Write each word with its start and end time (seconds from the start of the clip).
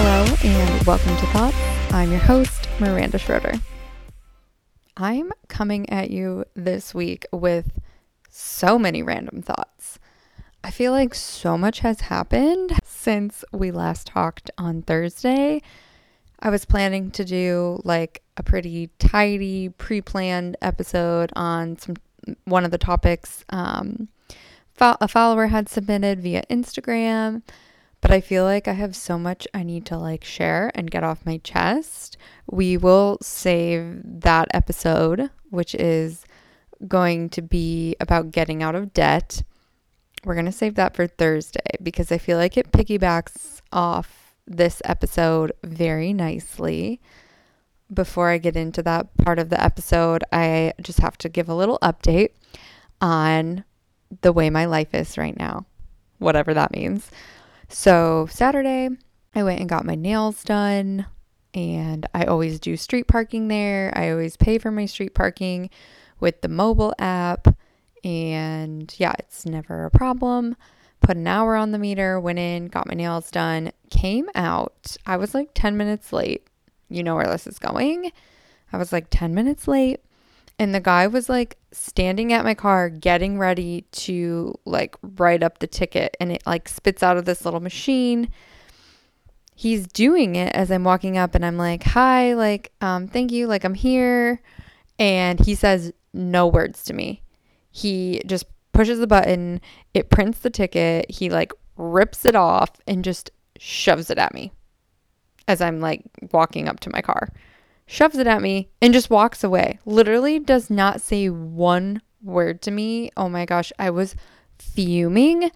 Hello 0.00 0.32
and 0.44 0.86
welcome 0.86 1.16
to 1.16 1.26
Thoughts. 1.26 1.56
I'm 1.90 2.12
your 2.12 2.20
host, 2.20 2.68
Miranda 2.78 3.18
Schroeder. 3.18 3.54
I'm 4.96 5.32
coming 5.48 5.90
at 5.90 6.12
you 6.12 6.44
this 6.54 6.94
week 6.94 7.26
with 7.32 7.80
so 8.30 8.78
many 8.78 9.02
random 9.02 9.42
thoughts. 9.42 9.98
I 10.62 10.70
feel 10.70 10.92
like 10.92 11.16
so 11.16 11.58
much 11.58 11.80
has 11.80 12.02
happened 12.02 12.78
since 12.84 13.44
we 13.52 13.72
last 13.72 14.06
talked 14.06 14.52
on 14.56 14.82
Thursday. 14.82 15.62
I 16.38 16.50
was 16.50 16.64
planning 16.64 17.10
to 17.10 17.24
do 17.24 17.80
like 17.82 18.22
a 18.36 18.44
pretty 18.44 18.90
tidy, 19.00 19.68
pre-planned 19.68 20.56
episode 20.62 21.32
on 21.34 21.76
some 21.76 21.96
one 22.44 22.64
of 22.64 22.70
the 22.70 22.78
topics 22.78 23.44
um, 23.48 24.06
a 24.80 25.08
follower 25.08 25.48
had 25.48 25.68
submitted 25.68 26.20
via 26.20 26.44
Instagram 26.48 27.42
but 28.00 28.10
I 28.10 28.20
feel 28.20 28.44
like 28.44 28.68
I 28.68 28.72
have 28.72 28.94
so 28.94 29.18
much 29.18 29.46
I 29.52 29.62
need 29.62 29.84
to 29.86 29.98
like 29.98 30.24
share 30.24 30.70
and 30.74 30.90
get 30.90 31.04
off 31.04 31.26
my 31.26 31.38
chest. 31.38 32.16
We 32.50 32.76
will 32.76 33.18
save 33.20 34.00
that 34.04 34.48
episode, 34.54 35.30
which 35.50 35.74
is 35.74 36.24
going 36.86 37.28
to 37.30 37.42
be 37.42 37.96
about 37.98 38.30
getting 38.30 38.62
out 38.62 38.74
of 38.74 38.92
debt. 38.92 39.42
We're 40.24 40.34
going 40.34 40.46
to 40.46 40.52
save 40.52 40.76
that 40.76 40.94
for 40.94 41.06
Thursday 41.06 41.76
because 41.82 42.12
I 42.12 42.18
feel 42.18 42.38
like 42.38 42.56
it 42.56 42.72
piggybacks 42.72 43.60
off 43.72 44.34
this 44.46 44.80
episode 44.84 45.52
very 45.64 46.12
nicely. 46.12 47.00
Before 47.92 48.28
I 48.28 48.38
get 48.38 48.56
into 48.56 48.82
that 48.82 49.16
part 49.16 49.38
of 49.38 49.48
the 49.48 49.62
episode, 49.62 50.22
I 50.32 50.74
just 50.82 51.00
have 51.00 51.16
to 51.18 51.28
give 51.28 51.48
a 51.48 51.54
little 51.54 51.78
update 51.82 52.30
on 53.00 53.64
the 54.20 54.32
way 54.32 54.50
my 54.50 54.66
life 54.66 54.94
is 54.94 55.16
right 55.16 55.36
now, 55.36 55.66
whatever 56.18 56.54
that 56.54 56.72
means. 56.72 57.10
So, 57.68 58.26
Saturday, 58.30 58.88
I 59.34 59.42
went 59.42 59.60
and 59.60 59.68
got 59.68 59.84
my 59.84 59.94
nails 59.94 60.42
done, 60.42 61.06
and 61.52 62.06
I 62.14 62.24
always 62.24 62.58
do 62.58 62.76
street 62.76 63.08
parking 63.08 63.48
there. 63.48 63.92
I 63.94 64.10
always 64.10 64.36
pay 64.36 64.58
for 64.58 64.70
my 64.70 64.86
street 64.86 65.14
parking 65.14 65.68
with 66.18 66.40
the 66.40 66.48
mobile 66.48 66.94
app, 66.98 67.46
and 68.02 68.92
yeah, 68.98 69.12
it's 69.18 69.44
never 69.44 69.84
a 69.84 69.90
problem. 69.90 70.56
Put 71.00 71.18
an 71.18 71.26
hour 71.26 71.56
on 71.56 71.72
the 71.72 71.78
meter, 71.78 72.18
went 72.18 72.38
in, 72.38 72.68
got 72.68 72.88
my 72.88 72.94
nails 72.94 73.30
done, 73.30 73.70
came 73.90 74.30
out. 74.34 74.96
I 75.06 75.18
was 75.18 75.34
like 75.34 75.50
10 75.54 75.76
minutes 75.76 76.12
late. 76.12 76.46
You 76.88 77.02
know 77.02 77.14
where 77.14 77.26
this 77.26 77.46
is 77.46 77.58
going. 77.58 78.12
I 78.72 78.78
was 78.78 78.92
like 78.92 79.08
10 79.10 79.34
minutes 79.34 79.68
late 79.68 80.00
and 80.58 80.74
the 80.74 80.80
guy 80.80 81.06
was 81.06 81.28
like 81.28 81.56
standing 81.72 82.32
at 82.32 82.44
my 82.44 82.54
car 82.54 82.88
getting 82.90 83.38
ready 83.38 83.82
to 83.92 84.58
like 84.64 84.96
write 85.02 85.42
up 85.42 85.58
the 85.58 85.66
ticket 85.66 86.16
and 86.20 86.32
it 86.32 86.42
like 86.46 86.68
spits 86.68 87.02
out 87.02 87.16
of 87.16 87.24
this 87.24 87.44
little 87.44 87.60
machine. 87.60 88.30
He's 89.54 89.86
doing 89.86 90.36
it 90.36 90.54
as 90.54 90.70
i'm 90.70 90.84
walking 90.84 91.18
up 91.18 91.34
and 91.34 91.44
i'm 91.44 91.56
like 91.56 91.82
hi 91.82 92.34
like 92.34 92.72
um 92.80 93.08
thank 93.08 93.32
you 93.32 93.46
like 93.46 93.64
i'm 93.64 93.74
here. 93.74 94.40
And 94.98 95.38
he 95.38 95.54
says 95.54 95.92
no 96.12 96.48
words 96.48 96.82
to 96.84 96.92
me. 96.92 97.22
He 97.70 98.20
just 98.26 98.46
pushes 98.78 99.00
the 99.00 99.06
button 99.08 99.60
it 99.92 100.08
prints 100.08 100.38
the 100.38 100.50
ticket 100.50 101.10
he 101.10 101.30
like 101.30 101.52
rips 101.76 102.24
it 102.24 102.36
off 102.36 102.70
and 102.86 103.02
just 103.02 103.28
shoves 103.58 104.08
it 104.08 104.18
at 104.18 104.32
me 104.32 104.52
as 105.48 105.60
i'm 105.60 105.80
like 105.80 106.04
walking 106.30 106.68
up 106.68 106.78
to 106.78 106.88
my 106.90 107.00
car 107.00 107.28
shoves 107.88 108.18
it 108.18 108.28
at 108.28 108.42
me, 108.42 108.68
and 108.80 108.94
just 108.94 109.10
walks 109.10 109.42
away. 109.42 109.80
Literally 109.84 110.38
does 110.38 110.70
not 110.70 111.00
say 111.00 111.28
one 111.28 112.02
word 112.22 112.62
to 112.62 112.70
me. 112.70 113.10
Oh 113.16 113.28
my 113.28 113.44
gosh, 113.44 113.72
I 113.78 113.90
was 113.90 114.14
fuming 114.58 115.50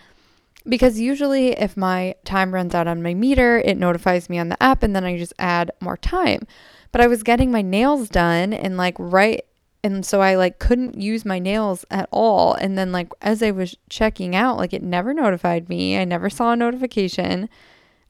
because 0.68 0.98
usually 0.98 1.48
if 1.50 1.76
my 1.76 2.14
time 2.24 2.54
runs 2.54 2.74
out 2.74 2.88
on 2.88 3.02
my 3.02 3.14
meter, 3.14 3.58
it 3.58 3.76
notifies 3.76 4.30
me 4.30 4.38
on 4.38 4.48
the 4.48 4.62
app 4.62 4.82
and 4.82 4.94
then 4.94 5.04
I 5.04 5.18
just 5.18 5.34
add 5.38 5.70
more 5.80 5.96
time. 5.96 6.46
But 6.90 7.00
I 7.00 7.06
was 7.06 7.22
getting 7.22 7.50
my 7.50 7.62
nails 7.62 8.08
done 8.08 8.52
and 8.52 8.76
like 8.76 8.96
right 8.98 9.44
and 9.84 10.06
so 10.06 10.20
I 10.20 10.36
like 10.36 10.60
couldn't 10.60 11.00
use 11.00 11.24
my 11.24 11.40
nails 11.40 11.84
at 11.90 12.08
all 12.12 12.54
and 12.54 12.78
then 12.78 12.92
like 12.92 13.08
as 13.20 13.42
I 13.42 13.50
was 13.50 13.76
checking 13.88 14.36
out, 14.36 14.56
like 14.56 14.72
it 14.72 14.82
never 14.82 15.12
notified 15.12 15.68
me. 15.68 15.98
I 15.98 16.04
never 16.04 16.30
saw 16.30 16.52
a 16.52 16.56
notification. 16.56 17.48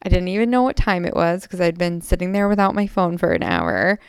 I 0.02 0.08
didn't 0.08 0.28
even 0.28 0.50
know 0.50 0.62
what 0.62 0.76
time 0.76 1.04
it 1.04 1.14
was 1.14 1.42
because 1.42 1.60
I'd 1.60 1.78
been 1.78 2.00
sitting 2.00 2.32
there 2.32 2.48
without 2.48 2.74
my 2.74 2.86
phone 2.86 3.18
for 3.18 3.32
an 3.32 3.42
hour. 3.42 4.00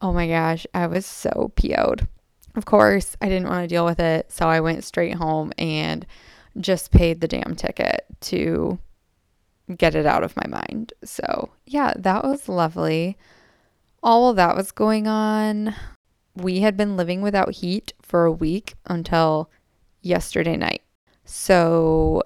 Oh 0.00 0.12
my 0.12 0.28
gosh, 0.28 0.66
I 0.72 0.86
was 0.86 1.06
so 1.06 1.52
PO'd. 1.56 2.06
Of 2.54 2.66
course, 2.66 3.16
I 3.20 3.28
didn't 3.28 3.48
want 3.48 3.64
to 3.64 3.74
deal 3.74 3.84
with 3.84 3.98
it, 3.98 4.30
so 4.30 4.48
I 4.48 4.60
went 4.60 4.84
straight 4.84 5.16
home 5.16 5.52
and 5.58 6.06
just 6.58 6.92
paid 6.92 7.20
the 7.20 7.26
damn 7.26 7.56
ticket 7.56 8.06
to 8.20 8.78
get 9.76 9.96
it 9.96 10.06
out 10.06 10.22
of 10.22 10.36
my 10.36 10.46
mind. 10.46 10.92
So, 11.02 11.50
yeah, 11.66 11.94
that 11.96 12.22
was 12.22 12.48
lovely. 12.48 13.16
All 14.02 14.30
of 14.30 14.36
that 14.36 14.54
was 14.54 14.70
going 14.70 15.08
on. 15.08 15.74
We 16.36 16.60
had 16.60 16.76
been 16.76 16.96
living 16.96 17.22
without 17.22 17.54
heat 17.54 17.92
for 18.02 18.24
a 18.24 18.32
week 18.32 18.74
until 18.86 19.50
yesterday 20.00 20.56
night. 20.56 20.82
So, 21.24 22.22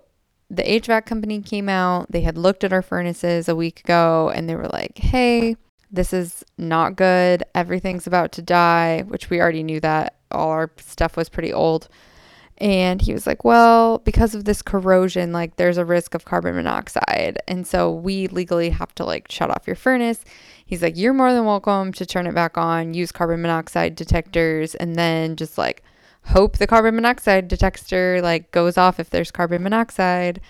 the 0.51 0.63
HVAC 0.63 1.05
company 1.07 1.43
came 1.43 1.69
out. 1.69 2.11
They 2.11 2.23
had 2.23 2.39
looked 2.39 2.65
at 2.65 2.73
our 2.73 2.83
furnaces 2.83 3.49
a 3.49 3.57
week 3.57 3.81
ago 3.81 4.31
and 4.35 4.49
they 4.49 4.57
were 4.57 4.69
like, 4.69 4.99
hey, 4.99 5.57
this 5.91 6.13
is 6.13 6.45
not 6.57 6.97
good. 6.97 7.43
Everything's 7.55 8.07
about 8.07 8.33
to 8.33 8.43
die, 8.43 9.03
which 9.07 9.31
we 9.31 9.41
already 9.41 9.63
knew 9.63 9.81
that. 9.81 10.17
All 10.31 10.51
our 10.51 10.71
stuff 10.79 11.17
was 11.17 11.29
pretty 11.29 11.53
old. 11.53 11.89
And 12.61 13.01
he 13.01 13.13
was 13.13 13.27
like, 13.27 13.45
well, 13.45 13.99
because 13.99 14.35
of 14.35 14.45
this 14.45 14.63
corrosion, 14.63 15.33
like 15.33 15.57
there's 15.57 15.79
a 15.79 15.85
risk 15.85 16.15
of 16.15 16.25
carbon 16.25 16.57
monoxide. 16.57 17.39
And 17.47 17.67
so 17.67 17.93
we 17.93 18.27
legally 18.27 18.71
have 18.71 18.95
to 18.97 19.05
like 19.05 19.31
shut 19.31 19.51
off 19.51 19.67
your 19.67 19.77
furnace. 19.77 20.25
He's 20.67 20.83
like, 20.83 20.97
you're 20.97 21.15
more 21.15 21.33
than 21.33 21.45
welcome 21.45 21.93
to 21.93 22.05
turn 22.05 22.27
it 22.27 22.35
back 22.35 22.59
on, 22.59 22.95
use 22.95 23.13
carbon 23.13 23.41
monoxide 23.43 23.95
detectors, 23.95 24.75
and 24.75 24.97
then 24.97 25.37
just 25.37 25.57
like 25.57 25.83
hope 26.25 26.59
the 26.59 26.67
carbon 26.67 26.95
monoxide 26.95 27.49
detector 27.49 28.21
like 28.23 28.51
goes 28.51 28.77
off 28.77 29.01
if 29.01 29.11
there's 29.11 29.31
carbon 29.31 29.63
monoxide. 29.63 30.41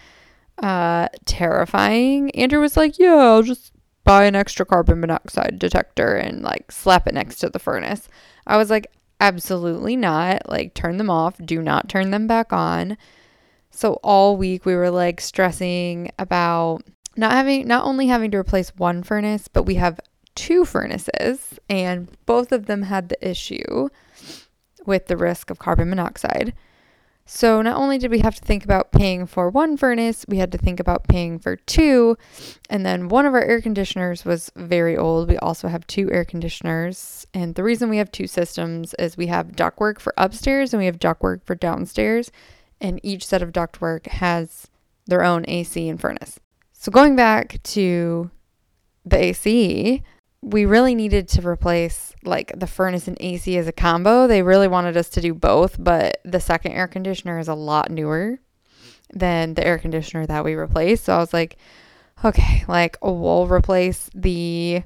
Uh, 0.58 1.08
terrifying. 1.24 2.30
Andrew 2.32 2.60
was 2.60 2.76
like, 2.76 2.98
yeah, 2.98 3.14
I'll 3.14 3.42
just 3.42 3.72
buy 4.04 4.24
an 4.24 4.34
extra 4.34 4.66
carbon 4.66 5.00
monoxide 5.00 5.58
detector 5.58 6.16
and 6.16 6.42
like 6.42 6.72
slap 6.72 7.06
it 7.06 7.14
next 7.14 7.36
to 7.36 7.48
the 7.48 7.58
furnace. 7.58 8.08
I 8.46 8.56
was 8.56 8.70
like, 8.70 8.88
absolutely 9.20 9.96
not. 9.96 10.48
Like, 10.48 10.74
turn 10.74 10.96
them 10.96 11.10
off. 11.10 11.36
Do 11.44 11.62
not 11.62 11.88
turn 11.88 12.10
them 12.10 12.26
back 12.26 12.52
on. 12.52 12.96
So 13.70 14.00
all 14.02 14.36
week 14.36 14.64
we 14.64 14.74
were 14.74 14.90
like 14.90 15.20
stressing 15.20 16.10
about 16.18 16.82
not 17.16 17.32
having, 17.32 17.68
not 17.68 17.84
only 17.84 18.08
having 18.08 18.30
to 18.32 18.38
replace 18.38 18.74
one 18.74 19.02
furnace, 19.02 19.46
but 19.46 19.64
we 19.64 19.74
have 19.74 20.00
two 20.34 20.64
furnaces 20.64 21.58
and 21.68 22.08
both 22.24 22.50
of 22.50 22.66
them 22.66 22.82
had 22.82 23.08
the 23.08 23.28
issue 23.28 23.88
with 24.88 25.06
the 25.06 25.16
risk 25.16 25.50
of 25.50 25.60
carbon 25.60 25.88
monoxide. 25.88 26.52
So 27.30 27.60
not 27.60 27.76
only 27.76 27.98
did 27.98 28.10
we 28.10 28.20
have 28.20 28.36
to 28.36 28.40
think 28.40 28.64
about 28.64 28.90
paying 28.90 29.26
for 29.26 29.50
one 29.50 29.76
furnace, 29.76 30.24
we 30.26 30.38
had 30.38 30.50
to 30.50 30.56
think 30.56 30.80
about 30.80 31.06
paying 31.08 31.38
for 31.38 31.56
two. 31.56 32.16
And 32.70 32.86
then 32.86 33.08
one 33.08 33.26
of 33.26 33.34
our 33.34 33.44
air 33.44 33.60
conditioners 33.60 34.24
was 34.24 34.50
very 34.56 34.96
old. 34.96 35.28
We 35.28 35.36
also 35.36 35.68
have 35.68 35.86
two 35.86 36.10
air 36.10 36.24
conditioners. 36.24 37.26
And 37.34 37.54
the 37.54 37.62
reason 37.62 37.90
we 37.90 37.98
have 37.98 38.10
two 38.10 38.26
systems 38.26 38.94
is 38.98 39.18
we 39.18 39.26
have 39.26 39.48
ductwork 39.48 40.00
for 40.00 40.14
upstairs 40.16 40.72
and 40.72 40.78
we 40.78 40.86
have 40.86 40.98
ductwork 40.98 41.44
for 41.44 41.54
downstairs. 41.54 42.32
And 42.80 42.98
each 43.02 43.26
set 43.26 43.42
of 43.42 43.52
ductwork 43.52 44.06
has 44.06 44.68
their 45.06 45.22
own 45.22 45.44
AC 45.48 45.86
and 45.86 46.00
furnace. 46.00 46.40
So 46.72 46.90
going 46.90 47.14
back 47.14 47.62
to 47.62 48.30
the 49.04 49.22
AC, 49.22 50.02
we 50.40 50.64
really 50.64 50.94
needed 50.94 51.28
to 51.28 51.46
replace 51.46 52.14
like 52.24 52.52
the 52.58 52.66
furnace 52.66 53.08
and 53.08 53.16
AC 53.20 53.56
as 53.56 53.66
a 53.66 53.72
combo. 53.72 54.26
They 54.26 54.42
really 54.42 54.68
wanted 54.68 54.96
us 54.96 55.08
to 55.10 55.20
do 55.20 55.34
both, 55.34 55.82
but 55.82 56.20
the 56.24 56.40
second 56.40 56.72
air 56.72 56.86
conditioner 56.86 57.38
is 57.38 57.48
a 57.48 57.54
lot 57.54 57.90
newer 57.90 58.38
than 59.12 59.54
the 59.54 59.66
air 59.66 59.78
conditioner 59.78 60.26
that 60.26 60.44
we 60.44 60.54
replaced. 60.54 61.04
So 61.04 61.14
I 61.14 61.18
was 61.18 61.32
like, 61.32 61.56
okay, 62.24 62.64
like 62.68 62.96
we'll 63.02 63.46
replace 63.46 64.10
the 64.14 64.82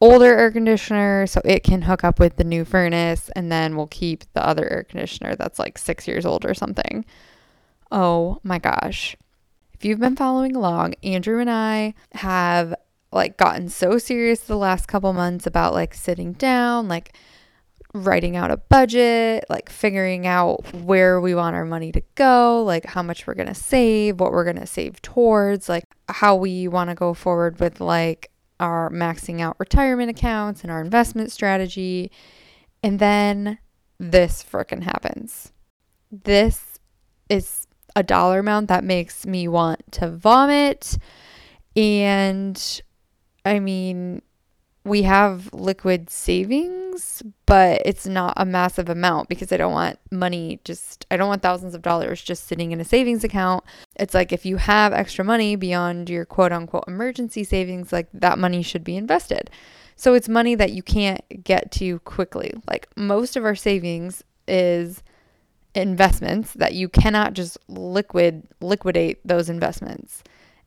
older 0.00 0.36
air 0.36 0.52
conditioner 0.52 1.26
so 1.26 1.40
it 1.44 1.64
can 1.64 1.82
hook 1.82 2.04
up 2.04 2.20
with 2.20 2.36
the 2.36 2.44
new 2.44 2.64
furnace 2.64 3.30
and 3.34 3.50
then 3.50 3.76
we'll 3.76 3.88
keep 3.88 4.24
the 4.32 4.46
other 4.46 4.70
air 4.70 4.84
conditioner 4.84 5.34
that's 5.34 5.58
like 5.58 5.76
6 5.76 6.06
years 6.06 6.24
old 6.24 6.44
or 6.44 6.54
something. 6.54 7.04
Oh 7.90 8.38
my 8.44 8.58
gosh. 8.58 9.16
If 9.72 9.84
you've 9.84 10.00
been 10.00 10.16
following 10.16 10.54
along, 10.54 10.94
Andrew 11.02 11.40
and 11.40 11.50
I 11.50 11.94
have 12.12 12.74
like 13.12 13.36
gotten 13.36 13.68
so 13.68 13.98
serious 13.98 14.40
the 14.40 14.56
last 14.56 14.86
couple 14.86 15.12
months 15.12 15.46
about 15.46 15.74
like 15.74 15.94
sitting 15.94 16.32
down, 16.34 16.88
like 16.88 17.14
writing 17.94 18.36
out 18.36 18.50
a 18.50 18.56
budget, 18.56 19.44
like 19.48 19.70
figuring 19.70 20.26
out 20.26 20.72
where 20.74 21.20
we 21.20 21.34
want 21.34 21.56
our 21.56 21.64
money 21.64 21.90
to 21.92 22.02
go, 22.14 22.62
like 22.62 22.84
how 22.86 23.02
much 23.02 23.26
we're 23.26 23.34
going 23.34 23.48
to 23.48 23.54
save, 23.54 24.20
what 24.20 24.32
we're 24.32 24.44
going 24.44 24.56
to 24.56 24.66
save 24.66 25.00
towards, 25.00 25.68
like 25.68 25.84
how 26.08 26.36
we 26.36 26.68
want 26.68 26.90
to 26.90 26.94
go 26.94 27.14
forward 27.14 27.58
with 27.60 27.80
like 27.80 28.30
our 28.60 28.90
maxing 28.90 29.40
out 29.40 29.56
retirement 29.58 30.10
accounts 30.10 30.62
and 30.62 30.70
our 30.70 30.80
investment 30.80 31.32
strategy. 31.32 32.10
And 32.82 32.98
then 32.98 33.58
this 33.98 34.44
freaking 34.44 34.82
happens. 34.82 35.52
This 36.10 36.78
is 37.28 37.66
a 37.96 38.02
dollar 38.02 38.40
amount 38.40 38.68
that 38.68 38.84
makes 38.84 39.26
me 39.26 39.48
want 39.48 39.92
to 39.92 40.10
vomit. 40.10 40.98
And 41.74 42.82
I 43.48 43.60
mean, 43.60 44.22
we 44.84 45.02
have 45.02 45.52
liquid 45.52 46.10
savings, 46.10 47.22
but 47.46 47.82
it's 47.84 48.06
not 48.06 48.34
a 48.36 48.44
massive 48.44 48.88
amount 48.88 49.28
because 49.28 49.52
I 49.52 49.56
don't 49.56 49.72
want 49.72 49.98
money 50.10 50.60
just, 50.64 51.06
I 51.10 51.16
don't 51.16 51.28
want 51.28 51.42
thousands 51.42 51.74
of 51.74 51.82
dollars 51.82 52.22
just 52.22 52.46
sitting 52.46 52.72
in 52.72 52.80
a 52.80 52.84
savings 52.84 53.24
account. 53.24 53.64
It's 53.96 54.14
like 54.14 54.32
if 54.32 54.46
you 54.46 54.56
have 54.56 54.92
extra 54.92 55.24
money 55.24 55.56
beyond 55.56 56.08
your 56.08 56.24
quote 56.24 56.52
unquote 56.52 56.84
emergency 56.86 57.44
savings, 57.44 57.92
like 57.92 58.08
that 58.12 58.38
money 58.38 58.62
should 58.62 58.84
be 58.84 58.96
invested. 58.96 59.50
So 59.96 60.14
it's 60.14 60.28
money 60.28 60.54
that 60.54 60.72
you 60.72 60.82
can't 60.82 61.22
get 61.42 61.72
to 61.72 61.98
quickly. 62.00 62.54
Like 62.68 62.88
most 62.96 63.36
of 63.36 63.44
our 63.44 63.56
savings 63.56 64.22
is 64.46 65.02
investments 65.74 66.52
that 66.54 66.74
you 66.74 66.88
cannot 66.88 67.34
just 67.34 67.58
liquid 67.68 68.46
liquidate 68.60 69.18
those 69.26 69.48
investments. 69.48 70.22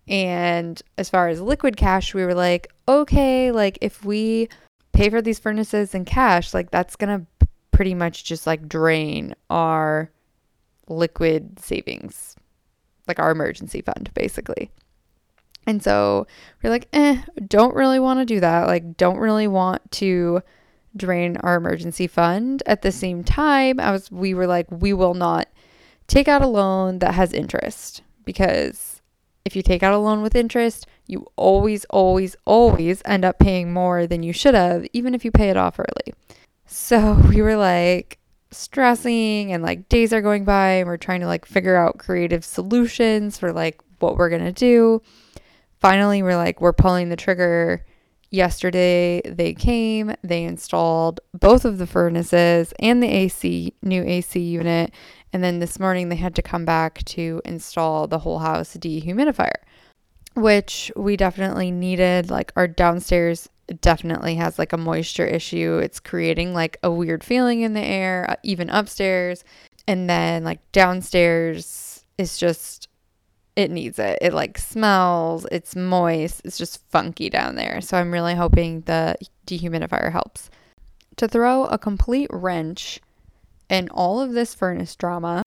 And 0.08 0.82
as 0.98 1.10
far 1.10 1.28
as 1.30 1.42
liquid 1.42 1.78
cash, 1.78 2.14
we 2.14 2.26
were 2.26 2.34
like, 2.34 2.72
okay, 2.88 3.52
like 3.52 3.78
if 3.82 4.04
we 4.04 4.50
pay 4.94 5.10
for 5.10 5.22
these 5.22 5.40
furnaces 5.40 5.96
in 5.96 6.06
cash, 6.06 6.54
like 6.54 6.72
that's 6.72 6.96
going 6.96 7.20
to 7.20 7.48
pretty 7.72 7.94
much 7.94 8.24
just 8.26 8.46
like 8.46 8.68
drain 8.68 9.34
our 9.50 10.12
liquid 10.88 11.60
savings, 11.60 12.36
like 13.08 13.20
our 13.20 13.32
emergency 13.32 13.82
fund, 13.82 14.12
basically. 14.14 14.72
And 15.68 15.84
so 15.84 16.28
we're 16.62 16.72
like, 16.72 16.88
eh, 16.92 17.22
don't 17.48 17.76
really 17.76 18.00
want 18.00 18.20
to 18.20 18.26
do 18.26 18.40
that. 18.40 18.68
Like, 18.68 18.98
don't 18.98 19.18
really 19.18 19.48
want 19.48 19.92
to 19.94 20.42
drain 20.98 21.38
our 21.38 21.56
emergency 21.56 22.08
fund. 22.08 22.64
At 22.66 22.82
the 22.82 22.92
same 22.92 23.24
time, 23.24 23.80
I 23.80 23.92
was 23.92 24.12
we 24.12 24.34
were 24.34 24.48
like, 24.48 24.68
we 24.72 24.94
will 24.94 25.14
not 25.14 25.48
take 26.08 26.28
out 26.28 26.42
a 26.42 26.48
loan 26.48 27.00
that 27.00 27.14
has 27.14 27.32
interest 27.32 28.02
because 28.26 28.91
if 29.46 29.56
you 29.56 29.62
take 29.62 29.84
out 29.84 29.94
a 29.94 29.98
loan 29.98 30.22
with 30.22 30.36
interest, 30.36 30.88
you 31.08 31.28
always, 31.36 31.86
always, 31.86 32.36
always 32.46 33.02
end 33.06 33.26
up 33.26 33.40
paying 33.40 33.74
more 33.74 34.08
than 34.08 34.24
you 34.24 34.34
should 34.34 34.54
have, 34.54 34.86
even 34.94 35.14
if 35.16 35.26
you 35.26 35.32
pay 35.32 35.50
it 35.50 35.58
off 35.58 35.80
early. 35.80 36.14
So 36.66 37.14
we 37.30 37.42
were 37.42 37.56
like 37.56 38.20
stressing, 38.52 39.52
and 39.52 39.64
like 39.64 39.90
days 39.90 40.14
are 40.14 40.22
going 40.22 40.46
by, 40.46 40.74
and 40.74 40.88
we're 40.88 40.98
trying 40.98 41.22
to 41.22 41.28
like 41.28 41.46
figure 41.46 41.76
out 41.76 41.98
creative 41.98 42.46
solutions 42.46 43.38
for 43.38 43.52
like 43.52 43.82
what 44.00 44.18
we're 44.18 44.30
gonna 44.30 44.52
do. 44.52 45.02
Finally, 45.80 46.22
we're 46.22 46.38
like, 46.38 46.62
we're 46.62 46.74
pulling 46.74 47.10
the 47.10 47.16
trigger. 47.16 47.86
Yesterday, 48.34 49.22
they 49.26 49.54
came, 49.54 50.16
they 50.24 50.46
installed 50.46 51.20
both 51.34 51.66
of 51.66 51.80
the 51.80 51.88
furnaces 51.88 52.74
and 52.80 53.04
the 53.04 53.08
AC, 53.08 53.74
new 53.82 54.04
AC 54.04 54.40
unit, 54.40 54.94
and 55.34 55.44
then 55.44 55.60
this 55.60 55.80
morning 55.80 56.10
they 56.10 56.16
had 56.16 56.36
to 56.36 56.42
come 56.42 56.66
back 56.66 57.04
to 57.06 57.42
install 57.46 58.08
the 58.08 58.20
whole 58.20 58.40
house 58.40 58.76
dehumidifier, 58.76 59.64
which 60.36 60.92
we 60.96 61.16
definitely 61.16 61.72
needed. 61.72 62.30
Like 62.30 62.52
our 62.56 62.68
downstairs 62.68 63.50
definitely 63.80 64.36
has 64.36 64.60
like 64.60 64.74
a 64.74 64.78
moisture 64.78 65.26
issue. 65.26 65.80
It's 65.82 66.00
creating 66.00 66.54
like 66.54 66.78
a 66.84 66.92
weird 66.92 67.24
feeling 67.24 67.62
in 67.62 67.74
the 67.74 67.82
air, 67.82 68.26
uh, 68.30 68.36
even 68.44 68.70
upstairs. 68.70 69.44
And 69.88 70.10
then 70.10 70.44
like 70.44 70.60
downstairs 70.72 72.04
is 72.18 72.38
just 72.38 72.90
it 73.56 73.70
needs 73.70 74.00
it. 74.00 74.18
It 74.22 74.34
like 74.34 74.58
smells, 74.58 75.46
it's 75.52 75.76
moist, 75.76 76.42
it's 76.46 76.58
just 76.58 76.86
funky 76.90 77.30
down 77.30 77.56
there. 77.56 77.82
So 77.82 77.98
I'm 77.98 78.12
really 78.12 78.36
hoping 78.36 78.82
the 78.82 79.16
dehumidifier 79.46 80.12
helps. 80.12 80.50
To 81.18 81.28
throw 81.28 81.66
a 81.66 81.78
complete 81.78 82.30
wrench 82.32 83.02
and 83.72 83.90
all 83.92 84.20
of 84.20 84.34
this 84.34 84.54
furnace 84.54 84.96
drama. 84.98 85.44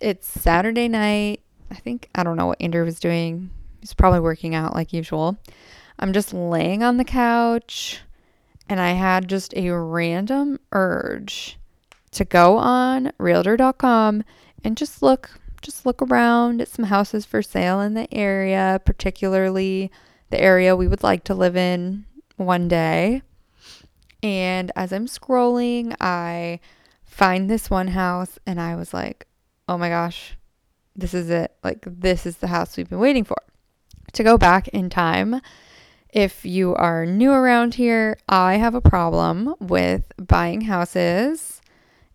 It's 0.00 0.26
Saturday 0.26 0.86
night. 0.86 1.40
I 1.68 1.74
think, 1.74 2.08
I 2.14 2.22
don't 2.22 2.36
know 2.36 2.46
what 2.46 2.62
Andrew 2.62 2.84
was 2.84 3.00
doing. 3.00 3.50
He's 3.80 3.92
probably 3.92 4.20
working 4.20 4.54
out 4.54 4.72
like 4.72 4.92
usual. 4.92 5.36
I'm 5.98 6.12
just 6.12 6.32
laying 6.32 6.84
on 6.84 6.96
the 6.96 7.04
couch 7.04 8.02
and 8.68 8.80
I 8.80 8.92
had 8.92 9.28
just 9.28 9.52
a 9.56 9.70
random 9.72 10.60
urge 10.70 11.58
to 12.12 12.24
go 12.24 12.56
on 12.56 13.10
realtor.com 13.18 14.22
and 14.64 14.76
just 14.76 15.02
look 15.02 15.40
just 15.60 15.84
look 15.84 16.00
around 16.00 16.60
at 16.60 16.68
some 16.68 16.84
houses 16.84 17.24
for 17.24 17.42
sale 17.42 17.80
in 17.80 17.94
the 17.94 18.12
area, 18.14 18.80
particularly 18.84 19.90
the 20.30 20.40
area 20.40 20.76
we 20.76 20.86
would 20.86 21.02
like 21.02 21.24
to 21.24 21.34
live 21.34 21.56
in 21.56 22.04
one 22.36 22.68
day. 22.68 23.22
And 24.22 24.70
as 24.76 24.92
I'm 24.92 25.06
scrolling, 25.06 25.96
I 26.00 26.60
find 27.16 27.48
this 27.48 27.70
one 27.70 27.88
house 27.88 28.38
and 28.46 28.60
I 28.60 28.76
was 28.76 28.92
like, 28.92 29.26
oh 29.70 29.78
my 29.78 29.88
gosh, 29.88 30.36
this 30.94 31.14
is 31.14 31.30
it. 31.30 31.56
Like, 31.64 31.82
this 31.86 32.26
is 32.26 32.36
the 32.36 32.48
house 32.48 32.76
we've 32.76 32.90
been 32.90 32.98
waiting 32.98 33.24
for. 33.24 33.38
To 34.12 34.22
go 34.22 34.36
back 34.36 34.68
in 34.68 34.90
time, 34.90 35.40
if 36.10 36.44
you 36.44 36.74
are 36.74 37.06
new 37.06 37.32
around 37.32 37.76
here, 37.76 38.18
I 38.28 38.56
have 38.56 38.74
a 38.74 38.82
problem 38.82 39.54
with 39.60 40.12
buying 40.18 40.62
houses 40.62 41.62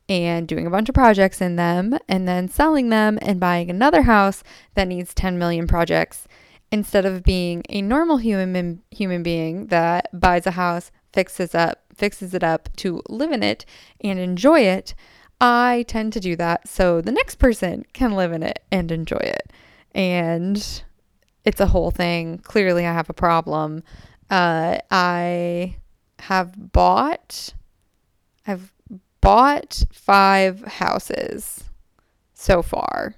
and 0.07 0.47
doing 0.47 0.67
a 0.67 0.69
bunch 0.69 0.87
of 0.87 0.93
projects 0.93 1.41
in 1.41 1.55
them 1.55 1.97
and 2.07 2.27
then 2.27 2.47
selling 2.47 2.89
them 2.89 3.17
and 3.23 3.39
buying 3.39 3.71
another 3.71 4.03
house 4.03 4.43
that 4.75 4.87
needs 4.87 5.15
10 5.15 5.39
million 5.39 5.65
projects 5.65 6.27
instead 6.71 7.07
of 7.07 7.23
being 7.23 7.63
a 7.69 7.81
normal 7.81 8.17
human 8.17 8.83
human 8.91 9.23
being 9.23 9.65
that 9.67 10.07
buys 10.13 10.45
a 10.45 10.51
house, 10.51 10.91
fixes 11.11 11.55
up 11.55 11.80
fixes 11.95 12.33
it 12.33 12.43
up 12.43 12.69
to 12.77 13.01
live 13.09 13.31
in 13.31 13.43
it 13.43 13.65
and 14.01 14.19
enjoy 14.19 14.61
it, 14.61 14.93
I 15.39 15.85
tend 15.87 16.13
to 16.13 16.19
do 16.19 16.35
that 16.35 16.67
so 16.67 17.01
the 17.01 17.11
next 17.11 17.35
person 17.35 17.83
can 17.93 18.15
live 18.15 18.31
in 18.31 18.43
it 18.43 18.63
and 18.71 18.91
enjoy 18.91 19.17
it. 19.17 19.51
And 19.93 20.83
it's 21.43 21.59
a 21.59 21.67
whole 21.67 21.91
thing. 21.91 22.37
Clearly, 22.39 22.85
I 22.85 22.93
have 22.93 23.09
a 23.09 23.13
problem. 23.13 23.83
Uh, 24.29 24.77
I 24.91 25.75
have 26.19 26.71
bought, 26.71 27.53
I've 28.45 28.71
bought 29.19 29.83
five 29.91 30.61
houses 30.61 31.63
so 32.33 32.61
far. 32.61 33.15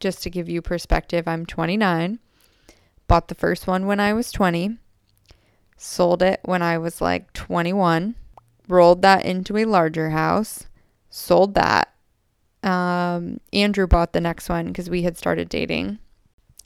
Just 0.00 0.22
to 0.22 0.30
give 0.30 0.48
you 0.48 0.62
perspective, 0.62 1.28
I'm 1.28 1.46
29. 1.46 2.18
Bought 3.06 3.28
the 3.28 3.34
first 3.34 3.66
one 3.66 3.86
when 3.86 4.00
I 4.00 4.14
was 4.14 4.32
20 4.32 4.78
sold 5.82 6.22
it 6.22 6.40
when 6.44 6.62
I 6.62 6.78
was 6.78 7.00
like 7.00 7.32
21, 7.32 8.14
rolled 8.68 9.02
that 9.02 9.24
into 9.24 9.56
a 9.56 9.64
larger 9.64 10.10
house, 10.10 10.66
sold 11.10 11.54
that. 11.54 11.88
Um, 12.62 13.40
Andrew 13.52 13.88
bought 13.88 14.12
the 14.12 14.20
next 14.20 14.48
one 14.48 14.68
because 14.68 14.88
we 14.88 15.02
had 15.02 15.18
started 15.18 15.48
dating. 15.48 15.98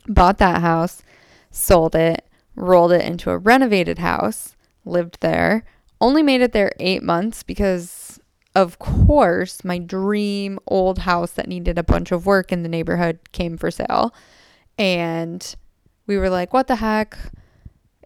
Bought 0.07 0.37
that 0.39 0.61
house, 0.61 1.03
sold 1.51 1.95
it, 1.95 2.29
rolled 2.55 2.93
it 2.93 3.05
into 3.05 3.31
a 3.31 3.39
renovated 3.39 3.99
house, 3.99 4.55
lived 4.85 5.19
there. 5.21 5.65
Only 5.99 6.23
made 6.23 6.43
it 6.43 6.53
there 6.53 6.73
eight 6.79 7.03
months 7.03 7.43
because, 7.43 8.21
of 8.55 8.79
course, 8.79 9.65
my 9.65 9.79
dream 9.79 10.59
old 10.67 10.99
house 10.99 11.33
that 11.33 11.49
needed 11.49 11.79
a 11.79 11.83
bunch 11.83 12.13
of 12.13 12.27
work 12.27 12.53
in 12.53 12.63
the 12.63 12.69
neighborhood 12.69 13.19
came 13.33 13.57
for 13.57 13.71
sale. 13.71 14.15
And 14.79 15.57
we 16.07 16.19
were 16.19 16.29
like, 16.29 16.53
what 16.53 16.67
the 16.67 16.77
heck? 16.77 17.17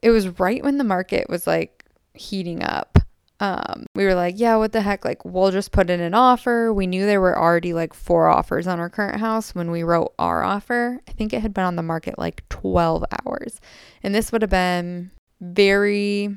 It 0.03 0.11
was 0.11 0.41
right 0.41 0.63
when 0.63 0.79
the 0.79 0.85
market 0.85 1.29
was 1.29 1.47
like 1.47 1.85
heating 2.15 2.63
up. 2.63 2.99
Um, 3.41 3.87
we 3.95 4.05
were 4.05 4.15
like, 4.15 4.35
yeah, 4.39 4.57
what 4.57 4.73
the 4.73 4.83
heck? 4.83 5.03
Like, 5.05 5.25
we'll 5.25 5.51
just 5.51 5.73
put 5.73 5.89
in 5.89 6.01
an 6.01 6.13
offer. 6.13 6.75
We 6.75 6.87
knew 6.87 7.07
there 7.07 7.23
were 7.23 7.39
already 7.39 7.73
like 7.73 7.95
four 7.95 8.29
offers 8.29 8.67
on 8.67 8.79
our 8.79 8.91
current 8.91 9.19
house 9.19 9.55
when 9.55 9.71
we 9.71 9.83
wrote 9.83 10.13
our 10.19 10.43
offer. 10.43 11.01
I 11.09 11.13
think 11.13 11.33
it 11.33 11.41
had 11.41 11.55
been 11.55 11.65
on 11.65 11.77
the 11.77 11.83
market 11.83 12.19
like 12.19 12.47
12 12.51 13.03
hours. 13.25 13.61
And 14.03 14.15
this 14.15 14.31
would 14.31 14.43
have 14.43 14.51
been 14.51 15.11
very 15.41 16.37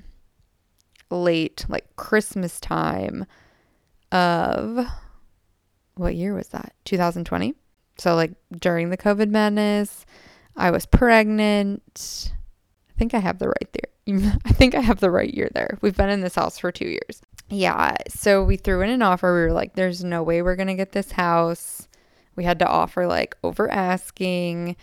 late, 1.09 1.65
like 1.67 1.93
Christmas 1.97 2.61
time 2.61 3.25
of 4.13 4.87
what 5.95 6.15
year 6.15 6.33
was 6.33 6.47
that? 6.49 6.73
2020. 6.85 7.53
So, 7.97 8.15
like, 8.15 8.31
during 8.57 8.89
the 8.89 8.97
COVID 8.97 9.29
madness, 9.29 10.05
I 10.55 10.71
was 10.71 10.85
pregnant. 10.85 12.33
I 12.93 12.99
think 12.99 13.13
I 13.13 13.19
have 13.19 13.39
the 13.39 13.47
right 13.47 13.69
there. 13.73 14.31
I 14.45 14.51
think 14.51 14.75
I 14.75 14.81
have 14.81 14.99
the 14.99 15.11
right 15.11 15.33
year 15.33 15.49
there. 15.53 15.77
We've 15.81 15.95
been 15.95 16.09
in 16.09 16.21
this 16.21 16.35
house 16.35 16.59
for 16.59 16.71
two 16.71 16.87
years. 16.87 17.21
Yeah. 17.49 17.95
So 18.09 18.43
we 18.43 18.57
threw 18.57 18.81
in 18.81 18.89
an 18.89 19.01
offer. 19.01 19.33
We 19.33 19.41
were 19.41 19.53
like, 19.53 19.75
there's 19.75 20.03
no 20.03 20.21
way 20.23 20.41
we're 20.41 20.55
going 20.55 20.67
to 20.67 20.73
get 20.75 20.91
this 20.91 21.11
house. 21.11 21.87
We 22.35 22.43
had 22.43 22.59
to 22.59 22.67
offer 22.67 23.07
like 23.07 23.35
over 23.43 23.69
asking. 23.69 24.75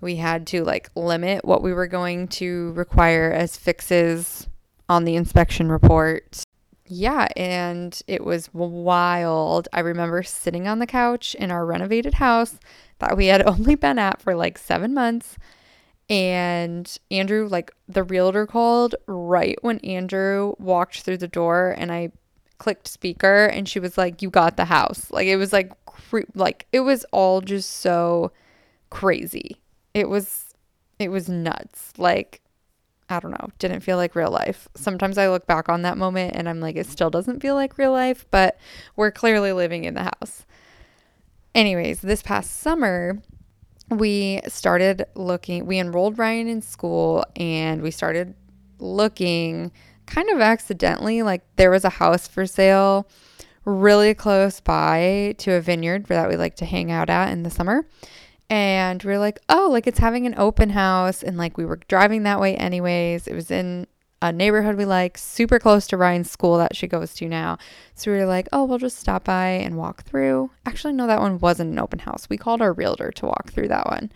We 0.00 0.16
had 0.16 0.46
to 0.48 0.64
like 0.64 0.90
limit 0.94 1.44
what 1.44 1.62
we 1.62 1.72
were 1.72 1.86
going 1.86 2.28
to 2.28 2.72
require 2.72 3.32
as 3.32 3.56
fixes 3.56 4.48
on 4.88 5.04
the 5.04 5.16
inspection 5.16 5.70
report. 5.70 6.42
Yeah, 6.86 7.28
and 7.36 7.98
it 8.06 8.24
was 8.24 8.52
wild. 8.52 9.68
I 9.72 9.80
remember 9.80 10.22
sitting 10.22 10.68
on 10.68 10.78
the 10.78 10.86
couch 10.86 11.34
in 11.36 11.50
our 11.50 11.64
renovated 11.64 12.14
house 12.14 12.58
that 12.98 13.16
we 13.16 13.26
had 13.26 13.42
only 13.46 13.74
been 13.74 13.98
at 13.98 14.20
for 14.20 14.34
like 14.34 14.58
seven 14.58 14.94
months 14.94 15.38
and 16.08 16.98
Andrew, 17.10 17.48
like 17.48 17.72
the 17.88 18.02
realtor 18.02 18.46
called 18.46 18.94
right 19.06 19.56
when 19.62 19.78
Andrew 19.78 20.54
walked 20.58 21.00
through 21.00 21.18
the 21.18 21.28
door 21.28 21.74
and 21.76 21.92
I 21.92 22.10
clicked 22.58 22.86
speaker 22.86 23.46
and 23.46 23.68
she 23.68 23.80
was 23.80 23.96
like, 23.96 24.22
You 24.22 24.30
got 24.30 24.56
the 24.56 24.66
house. 24.66 25.10
Like 25.10 25.26
it 25.26 25.36
was 25.36 25.52
like, 25.52 25.72
cre- 25.86 26.20
like 26.34 26.66
it 26.72 26.80
was 26.80 27.04
all 27.12 27.40
just 27.40 27.70
so 27.80 28.32
crazy. 28.90 29.60
It 29.94 30.08
was, 30.08 30.54
it 30.98 31.08
was 31.08 31.28
nuts. 31.28 31.92
Like, 31.98 32.40
I 33.08 33.20
don't 33.20 33.32
know, 33.32 33.48
didn't 33.58 33.80
feel 33.80 33.96
like 33.96 34.14
real 34.14 34.30
life. 34.30 34.68
Sometimes 34.74 35.18
I 35.18 35.28
look 35.28 35.46
back 35.46 35.68
on 35.68 35.82
that 35.82 35.98
moment 35.98 36.34
and 36.36 36.48
I'm 36.48 36.60
like, 36.60 36.76
it 36.76 36.86
still 36.86 37.10
doesn't 37.10 37.40
feel 37.40 37.54
like 37.54 37.78
real 37.78 37.92
life, 37.92 38.24
but 38.30 38.58
we're 38.96 39.10
clearly 39.10 39.52
living 39.52 39.84
in 39.84 39.94
the 39.94 40.04
house. 40.04 40.46
Anyways, 41.54 42.00
this 42.00 42.22
past 42.22 42.60
summer, 42.60 43.18
we 43.98 44.40
started 44.48 45.04
looking, 45.14 45.66
we 45.66 45.78
enrolled 45.78 46.18
Ryan 46.18 46.48
in 46.48 46.62
school 46.62 47.24
and 47.36 47.82
we 47.82 47.90
started 47.90 48.34
looking 48.78 49.72
kind 50.06 50.28
of 50.30 50.40
accidentally. 50.40 51.22
Like 51.22 51.42
there 51.56 51.70
was 51.70 51.84
a 51.84 51.90
house 51.90 52.26
for 52.28 52.46
sale 52.46 53.08
really 53.64 54.14
close 54.14 54.60
by 54.60 55.34
to 55.38 55.52
a 55.52 55.60
vineyard 55.60 56.06
for 56.06 56.14
that 56.14 56.28
we 56.28 56.36
like 56.36 56.56
to 56.56 56.64
hang 56.64 56.90
out 56.90 57.08
at 57.08 57.30
in 57.30 57.42
the 57.42 57.50
summer. 57.50 57.86
And 58.50 59.02
we 59.02 59.12
are 59.12 59.18
like, 59.18 59.38
oh, 59.48 59.68
like 59.70 59.86
it's 59.86 60.00
having 60.00 60.26
an 60.26 60.34
open 60.36 60.70
house. 60.70 61.22
And 61.22 61.38
like 61.38 61.56
we 61.56 61.64
were 61.64 61.80
driving 61.88 62.24
that 62.24 62.40
way 62.40 62.56
anyways. 62.56 63.26
It 63.26 63.34
was 63.34 63.50
in 63.50 63.86
a 64.22 64.32
neighborhood 64.32 64.76
we 64.76 64.84
like, 64.84 65.18
super 65.18 65.58
close 65.58 65.88
to 65.88 65.96
Ryan's 65.96 66.30
school 66.30 66.56
that 66.58 66.76
she 66.76 66.86
goes 66.86 67.12
to 67.14 67.28
now. 67.28 67.58
So 67.96 68.12
we 68.12 68.18
were 68.18 68.24
like, 68.24 68.48
oh, 68.52 68.64
we'll 68.64 68.78
just 68.78 68.98
stop 68.98 69.24
by 69.24 69.48
and 69.48 69.76
walk 69.76 70.04
through. 70.04 70.52
Actually, 70.64 70.92
no, 70.92 71.08
that 71.08 71.20
one 71.20 71.40
wasn't 71.40 71.72
an 71.72 71.78
open 71.80 71.98
house. 71.98 72.28
We 72.30 72.36
called 72.38 72.62
our 72.62 72.72
realtor 72.72 73.10
to 73.10 73.26
walk 73.26 73.50
through 73.52 73.68
that 73.68 73.86
one. 73.86 74.12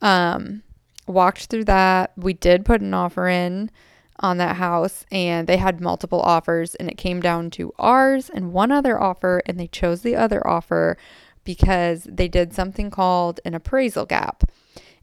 Um, 0.00 0.62
walked 1.08 1.46
through 1.46 1.64
that. 1.64 2.12
We 2.16 2.32
did 2.32 2.64
put 2.64 2.80
an 2.80 2.94
offer 2.94 3.28
in 3.28 3.72
on 4.20 4.36
that 4.36 4.56
house 4.56 5.04
and 5.10 5.48
they 5.48 5.56
had 5.56 5.80
multiple 5.80 6.20
offers 6.20 6.76
and 6.76 6.88
it 6.88 6.96
came 6.96 7.20
down 7.20 7.50
to 7.50 7.74
ours 7.78 8.30
and 8.30 8.52
one 8.52 8.70
other 8.70 9.00
offer 9.00 9.42
and 9.46 9.58
they 9.58 9.66
chose 9.66 10.02
the 10.02 10.14
other 10.14 10.46
offer 10.46 10.96
because 11.42 12.04
they 12.04 12.28
did 12.28 12.54
something 12.54 12.90
called 12.90 13.40
an 13.44 13.54
appraisal 13.54 14.06
gap. 14.06 14.44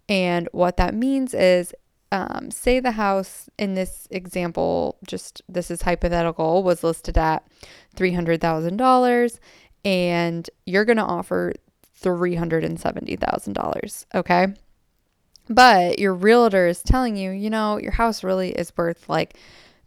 And 0.07 0.47
what 0.53 0.77
that 0.77 0.93
means 0.93 1.33
is 1.33 1.73
um, 2.11 2.51
say 2.51 2.79
the 2.79 2.91
house 2.91 3.49
in 3.57 3.73
this 3.73 4.07
example, 4.11 4.97
just 5.05 5.41
this 5.49 5.69
is 5.69 5.81
hypothetical, 5.81 6.63
was 6.63 6.83
listed 6.83 7.17
at 7.17 7.45
$300,000 7.95 9.39
and 9.83 10.49
you're 10.65 10.85
going 10.85 10.97
to 10.97 11.03
offer 11.03 11.53
$370,000. 12.01 14.05
Okay. 14.15 14.47
But 15.49 15.99
your 15.99 16.13
realtor 16.13 16.67
is 16.67 16.83
telling 16.83 17.15
you, 17.15 17.31
you 17.31 17.49
know, 17.49 17.77
your 17.77 17.93
house 17.93 18.23
really 18.23 18.51
is 18.51 18.73
worth 18.75 19.09
like 19.09 19.37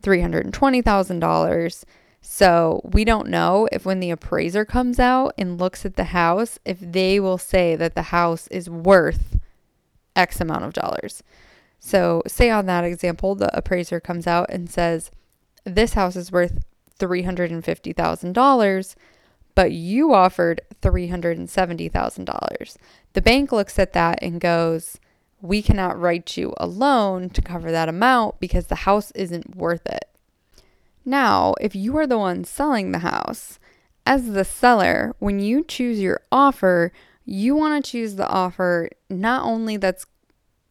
$320,000. 0.03 1.85
So 2.23 2.83
we 2.85 3.05
don't 3.05 3.29
know 3.29 3.69
if 3.73 3.87
when 3.87 4.01
the 4.01 4.11
appraiser 4.11 4.65
comes 4.65 4.99
out 4.99 5.35
and 5.39 5.59
looks 5.59 5.87
at 5.87 5.97
the 5.97 6.05
house, 6.05 6.59
if 6.65 6.79
they 6.81 7.21
will 7.21 7.39
say 7.39 7.77
that 7.77 7.95
the 7.95 8.03
house 8.03 8.47
is 8.49 8.69
worth 8.69 9.39
X 10.17 10.41
amount 10.41 10.65
of 10.65 10.73
dollars. 10.73 11.23
So, 11.81 12.23
say 12.27 12.51
on 12.51 12.67
that 12.67 12.85
example, 12.85 13.35
the 13.35 13.57
appraiser 13.57 13.99
comes 14.01 14.27
out 14.27 14.51
and 14.51 14.71
says, 14.71 15.11
This 15.65 15.95
house 15.95 16.15
is 16.15 16.31
worth 16.31 16.63
$350,000, 16.99 18.95
but 19.55 19.73
you 19.73 20.13
offered 20.13 20.61
$370,000. 20.83 22.77
The 23.15 23.23
bank 23.23 23.51
looks 23.51 23.79
at 23.79 23.95
that 23.95 24.23
and 24.23 24.41
goes, 24.41 25.01
we 25.43 25.63
cannot 25.63 25.99
write 25.99 26.37
you 26.37 26.53
a 26.59 26.67
loan 26.67 27.31
to 27.31 27.43
cover 27.43 27.71
that 27.73 27.89
amount 27.89 28.41
because 28.41 28.67
the 28.67 28.75
house 28.77 29.11
isn't 29.13 29.57
worth 29.57 29.87
it. 29.87 30.05
Now, 31.05 31.55
if 31.61 31.75
you 31.75 31.97
are 31.97 32.07
the 32.07 32.19
one 32.19 32.45
selling 32.45 32.93
the 32.93 32.99
house, 32.99 33.59
as 34.05 34.33
the 34.33 34.45
seller, 34.45 35.15
when 35.19 35.41
you 35.41 35.65
choose 35.65 36.01
your 36.01 36.21
offer, 36.31 36.93
you 37.25 37.55
want 37.55 37.83
to 37.83 37.91
choose 37.91 38.17
the 38.17 38.29
offer 38.29 38.91
not 39.09 39.45
only 39.45 39.77
that's 39.77 40.05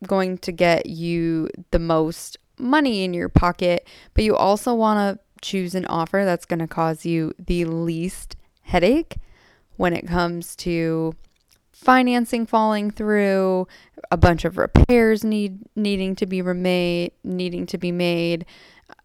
going 0.06 0.38
to 0.40 0.52
get 0.52 0.86
you 0.86 1.50
the 1.72 1.80
most 1.80 2.38
money 2.58 3.04
in 3.04 3.14
your 3.14 3.30
pocket, 3.30 3.88
but 4.14 4.24
you 4.24 4.36
also 4.36 4.74
want 4.74 5.18
to 5.18 5.24
choose 5.42 5.76
an 5.76 5.86
offer 5.86 6.24
that's 6.26 6.46
going 6.46 6.60
to 6.60 6.68
cause 6.68 7.06
you 7.06 7.34
the 7.40 7.66
least 7.66 8.36
headache 8.64 9.18
when 9.78 9.94
it 9.94 10.06
comes 10.06 10.56
to 10.58 11.16
financing 11.72 12.46
falling 12.46 12.92
through, 12.92 13.66
a 14.12 14.18
bunch 14.18 14.44
of 14.44 14.58
repairs 14.58 15.24
need 15.24 15.60
needing 15.76 16.16
to 16.16 16.26
be 16.26 16.42
remade, 16.42 17.14
needing 17.24 17.66
to 17.66 17.78
be 17.78 17.92
made, 17.92 18.46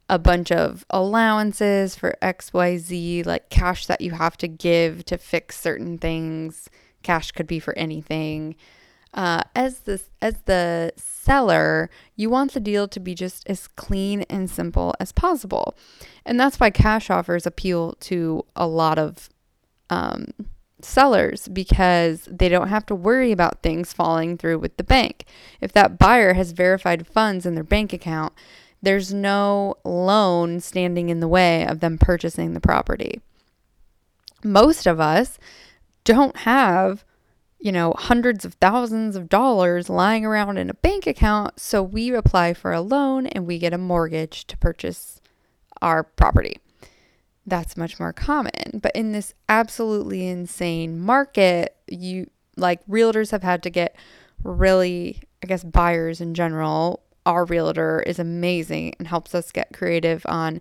a 0.08 0.18
bunch 0.18 0.50
of 0.50 0.84
allowances 0.90 1.94
for 1.94 2.16
XYZ, 2.20 3.24
like 3.24 3.48
cash 3.50 3.86
that 3.86 4.00
you 4.00 4.10
have 4.10 4.36
to 4.36 4.48
give 4.48 5.04
to 5.04 5.16
fix 5.16 5.60
certain 5.60 5.96
things. 5.96 6.68
Cash 7.04 7.30
could 7.32 7.46
be 7.46 7.60
for 7.60 7.76
anything. 7.78 8.56
Uh, 9.14 9.44
as 9.54 9.80
the 9.80 10.02
as 10.20 10.42
the 10.42 10.92
seller, 10.96 11.88
you 12.16 12.28
want 12.28 12.52
the 12.52 12.60
deal 12.60 12.88
to 12.88 12.98
be 12.98 13.14
just 13.14 13.48
as 13.48 13.68
clean 13.68 14.22
and 14.22 14.50
simple 14.50 14.92
as 14.98 15.12
possible, 15.12 15.76
and 16.26 16.38
that's 16.38 16.58
why 16.58 16.68
cash 16.68 17.10
offers 17.10 17.46
appeal 17.46 17.92
to 18.00 18.44
a 18.56 18.66
lot 18.66 18.98
of 18.98 19.30
um, 19.88 20.26
sellers 20.84 21.48
because 21.48 22.28
they 22.30 22.48
don't 22.48 22.68
have 22.68 22.86
to 22.86 22.94
worry 22.94 23.32
about 23.32 23.62
things 23.62 23.92
falling 23.92 24.36
through 24.36 24.58
with 24.58 24.76
the 24.76 24.84
bank. 24.84 25.24
If 25.60 25.72
that 25.72 25.98
buyer 25.98 26.34
has 26.34 26.52
verified 26.52 27.06
funds 27.06 27.46
in 27.46 27.54
their 27.54 27.64
bank 27.64 27.92
account, 27.92 28.32
there's 28.82 29.14
no 29.14 29.76
loan 29.84 30.60
standing 30.60 31.08
in 31.08 31.20
the 31.20 31.28
way 31.28 31.66
of 31.66 31.80
them 31.80 31.98
purchasing 31.98 32.52
the 32.52 32.60
property. 32.60 33.20
Most 34.42 34.86
of 34.86 35.00
us 35.00 35.38
don't 36.04 36.36
have, 36.38 37.04
you 37.64 37.72
know, 37.72 37.94
hundreds 37.96 38.44
of 38.44 38.54
thousands 38.54 39.16
of 39.16 39.28
dollars 39.28 39.88
lying 39.88 40.24
around 40.24 40.58
in 40.58 40.70
a 40.70 40.74
bank 40.74 41.06
account, 41.06 41.58
so 41.58 41.82
we 41.82 42.14
apply 42.14 42.54
for 42.54 42.72
a 42.72 42.80
loan 42.80 43.26
and 43.26 43.46
we 43.46 43.58
get 43.58 43.72
a 43.72 43.78
mortgage 43.78 44.46
to 44.46 44.56
purchase 44.58 45.20
our 45.82 46.04
property 46.04 46.58
that's 47.46 47.76
much 47.76 47.98
more 47.98 48.12
common. 48.12 48.80
But 48.80 48.92
in 48.94 49.12
this 49.12 49.34
absolutely 49.48 50.26
insane 50.26 50.98
market, 50.98 51.76
you 51.88 52.30
like 52.56 52.84
realtors 52.86 53.30
have 53.30 53.42
had 53.42 53.62
to 53.64 53.70
get 53.70 53.96
really, 54.42 55.22
I 55.42 55.46
guess, 55.46 55.64
buyers 55.64 56.20
in 56.20 56.34
general. 56.34 57.02
Our 57.26 57.44
realtor 57.44 58.02
is 58.06 58.18
amazing 58.18 58.94
and 58.98 59.08
helps 59.08 59.34
us 59.34 59.50
get 59.50 59.72
creative 59.72 60.24
on 60.26 60.60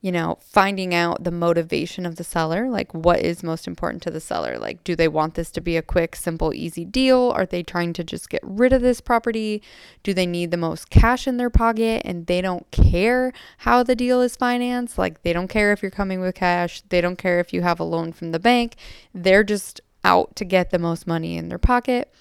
you 0.00 0.12
know, 0.12 0.38
finding 0.40 0.94
out 0.94 1.24
the 1.24 1.30
motivation 1.30 2.06
of 2.06 2.16
the 2.16 2.24
seller, 2.24 2.68
like 2.68 2.94
what 2.94 3.20
is 3.20 3.42
most 3.42 3.66
important 3.66 4.00
to 4.00 4.10
the 4.10 4.20
seller. 4.20 4.56
Like, 4.56 4.84
do 4.84 4.94
they 4.94 5.08
want 5.08 5.34
this 5.34 5.50
to 5.52 5.60
be 5.60 5.76
a 5.76 5.82
quick, 5.82 6.14
simple, 6.14 6.54
easy 6.54 6.84
deal? 6.84 7.32
Are 7.34 7.44
they 7.44 7.64
trying 7.64 7.92
to 7.94 8.04
just 8.04 8.30
get 8.30 8.40
rid 8.44 8.72
of 8.72 8.80
this 8.80 9.00
property? 9.00 9.60
Do 10.04 10.14
they 10.14 10.26
need 10.26 10.52
the 10.52 10.56
most 10.56 10.88
cash 10.88 11.26
in 11.26 11.36
their 11.36 11.50
pocket 11.50 12.02
and 12.04 12.26
they 12.26 12.40
don't 12.40 12.70
care 12.70 13.32
how 13.58 13.82
the 13.82 13.96
deal 13.96 14.20
is 14.20 14.36
financed? 14.36 14.98
Like, 14.98 15.22
they 15.22 15.32
don't 15.32 15.48
care 15.48 15.72
if 15.72 15.82
you're 15.82 15.90
coming 15.90 16.20
with 16.20 16.36
cash, 16.36 16.82
they 16.90 17.00
don't 17.00 17.18
care 17.18 17.40
if 17.40 17.52
you 17.52 17.62
have 17.62 17.80
a 17.80 17.84
loan 17.84 18.12
from 18.12 18.30
the 18.30 18.38
bank. 18.38 18.76
They're 19.12 19.44
just 19.44 19.80
out 20.04 20.36
to 20.36 20.44
get 20.44 20.70
the 20.70 20.78
most 20.78 21.08
money 21.08 21.36
in 21.36 21.48
their 21.48 21.58
pocket. 21.58 22.14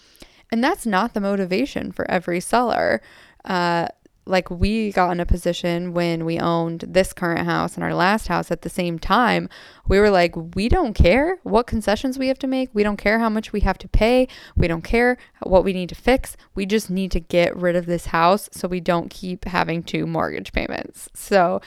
And 0.51 0.63
that's 0.63 0.87
not 0.87 1.13
the 1.13 1.21
motivation 1.21 1.91
for 1.91 2.09
every 2.09 2.39
seller. 2.39 3.01
Uh, 3.45 3.87
like 4.27 4.49
we 4.49 4.91
got 4.91 5.11
in 5.11 5.19
a 5.19 5.25
position 5.25 5.93
when 5.93 6.25
we 6.25 6.39
owned 6.39 6.81
this 6.87 7.13
current 7.13 7.45
house 7.45 7.75
and 7.75 7.83
our 7.83 7.93
last 7.93 8.27
house 8.27 8.51
at 8.51 8.61
the 8.61 8.69
same 8.69 8.99
time. 8.99 9.49
We 9.87 9.99
were 9.99 10.09
like 10.09 10.35
we 10.55 10.69
don't 10.69 10.93
care 10.93 11.39
what 11.43 11.67
concessions 11.67 12.19
we 12.19 12.27
have 12.27 12.39
to 12.39 12.47
make. 12.47 12.69
We 12.73 12.83
don't 12.83 12.97
care 12.97 13.19
how 13.19 13.29
much 13.29 13.53
we 13.53 13.61
have 13.61 13.77
to 13.79 13.87
pay. 13.87 14.27
We 14.55 14.67
don't 14.67 14.83
care 14.83 15.17
what 15.43 15.63
we 15.63 15.73
need 15.73 15.89
to 15.89 15.95
fix. 15.95 16.35
We 16.55 16.65
just 16.65 16.89
need 16.89 17.11
to 17.11 17.19
get 17.19 17.55
rid 17.55 17.75
of 17.75 17.85
this 17.85 18.07
house 18.07 18.49
so 18.51 18.67
we 18.67 18.79
don't 18.79 19.09
keep 19.09 19.45
having 19.45 19.83
two 19.83 20.05
mortgage 20.05 20.51
payments. 20.51 21.09
So 21.13 21.61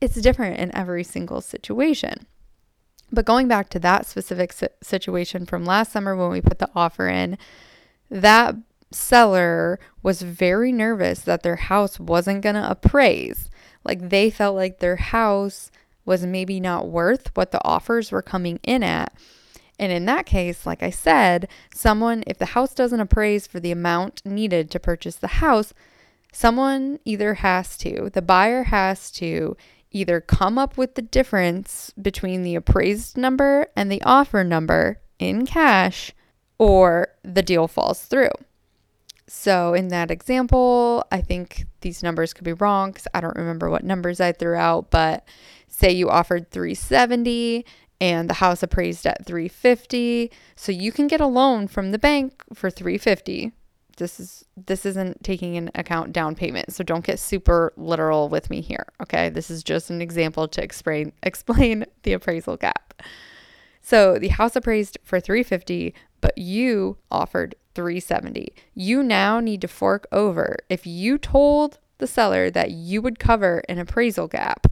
it's 0.00 0.16
different 0.16 0.58
in 0.58 0.74
every 0.74 1.04
single 1.04 1.40
situation. 1.40 2.26
But 3.12 3.24
going 3.24 3.48
back 3.48 3.68
to 3.70 3.78
that 3.80 4.06
specific 4.06 4.54
situation 4.82 5.44
from 5.44 5.64
last 5.64 5.92
summer 5.92 6.14
when 6.14 6.30
we 6.30 6.40
put 6.40 6.58
the 6.58 6.70
offer 6.74 7.08
in 7.08 7.38
that 8.08 8.56
seller 8.92 9.78
was 10.02 10.22
very 10.22 10.72
nervous 10.72 11.20
that 11.20 11.42
their 11.42 11.56
house 11.56 12.00
wasn't 12.00 12.42
going 12.42 12.56
to 12.56 12.70
appraise. 12.70 13.50
Like 13.84 14.08
they 14.08 14.30
felt 14.30 14.56
like 14.56 14.78
their 14.78 14.96
house 14.96 15.70
was 16.04 16.26
maybe 16.26 16.60
not 16.60 16.88
worth 16.88 17.30
what 17.36 17.50
the 17.50 17.64
offers 17.64 18.10
were 18.10 18.22
coming 18.22 18.58
in 18.62 18.82
at. 18.82 19.14
And 19.78 19.90
in 19.92 20.04
that 20.06 20.26
case, 20.26 20.66
like 20.66 20.82
I 20.82 20.90
said, 20.90 21.48
someone, 21.74 22.22
if 22.26 22.36
the 22.36 22.46
house 22.46 22.74
doesn't 22.74 23.00
appraise 23.00 23.46
for 23.46 23.60
the 23.60 23.72
amount 23.72 24.20
needed 24.26 24.70
to 24.70 24.80
purchase 24.80 25.16
the 25.16 25.28
house, 25.28 25.72
someone 26.32 26.98
either 27.04 27.34
has 27.34 27.78
to, 27.78 28.10
the 28.12 28.22
buyer 28.22 28.64
has 28.64 29.10
to 29.12 29.56
either 29.90 30.20
come 30.20 30.58
up 30.58 30.76
with 30.76 30.94
the 30.94 31.02
difference 31.02 31.92
between 32.00 32.42
the 32.42 32.54
appraised 32.54 33.16
number 33.16 33.66
and 33.74 33.90
the 33.90 34.02
offer 34.02 34.44
number 34.44 35.00
in 35.18 35.46
cash, 35.46 36.12
or 36.58 37.08
the 37.22 37.42
deal 37.42 37.66
falls 37.66 38.02
through. 38.02 38.30
So 39.32 39.74
in 39.74 39.88
that 39.88 40.10
example, 40.10 41.06
I 41.12 41.20
think 41.20 41.66
these 41.82 42.02
numbers 42.02 42.34
could 42.34 42.42
be 42.42 42.52
wrong 42.52 42.90
because 42.90 43.06
I 43.14 43.20
don't 43.20 43.36
remember 43.36 43.70
what 43.70 43.84
numbers 43.84 44.20
I 44.20 44.32
threw 44.32 44.56
out, 44.56 44.90
but 44.90 45.24
say 45.68 45.92
you 45.92 46.10
offered 46.10 46.50
370 46.50 47.64
and 48.00 48.28
the 48.28 48.34
house 48.34 48.64
appraised 48.64 49.06
at 49.06 49.24
350, 49.24 50.32
so 50.56 50.72
you 50.72 50.90
can 50.90 51.06
get 51.06 51.20
a 51.20 51.28
loan 51.28 51.68
from 51.68 51.92
the 51.92 51.98
bank 51.98 52.42
for 52.52 52.70
350 52.70 53.52
This 53.98 54.18
is 54.18 54.44
this 54.56 54.84
isn't 54.84 55.22
taking 55.22 55.54
into 55.54 55.78
account 55.78 56.12
down 56.12 56.34
payment. 56.34 56.72
So 56.72 56.82
don't 56.82 57.04
get 57.04 57.20
super 57.20 57.72
literal 57.76 58.28
with 58.28 58.50
me 58.50 58.60
here, 58.60 58.86
okay? 59.00 59.28
This 59.28 59.48
is 59.48 59.62
just 59.62 59.90
an 59.90 60.02
example 60.02 60.48
to 60.48 60.60
explain 60.60 61.12
explain 61.22 61.84
the 62.02 62.14
appraisal 62.14 62.56
gap. 62.56 63.00
So 63.90 64.20
the 64.20 64.28
house 64.28 64.54
appraised 64.54 64.98
for 65.02 65.18
350, 65.18 65.92
but 66.20 66.38
you 66.38 66.98
offered 67.10 67.56
370. 67.74 68.54
You 68.72 69.02
now 69.02 69.40
need 69.40 69.60
to 69.62 69.66
fork 69.66 70.06
over. 70.12 70.58
If 70.68 70.86
you 70.86 71.18
told 71.18 71.80
the 71.98 72.06
seller 72.06 72.50
that 72.50 72.70
you 72.70 73.02
would 73.02 73.18
cover 73.18 73.64
an 73.68 73.80
appraisal 73.80 74.28
gap 74.28 74.68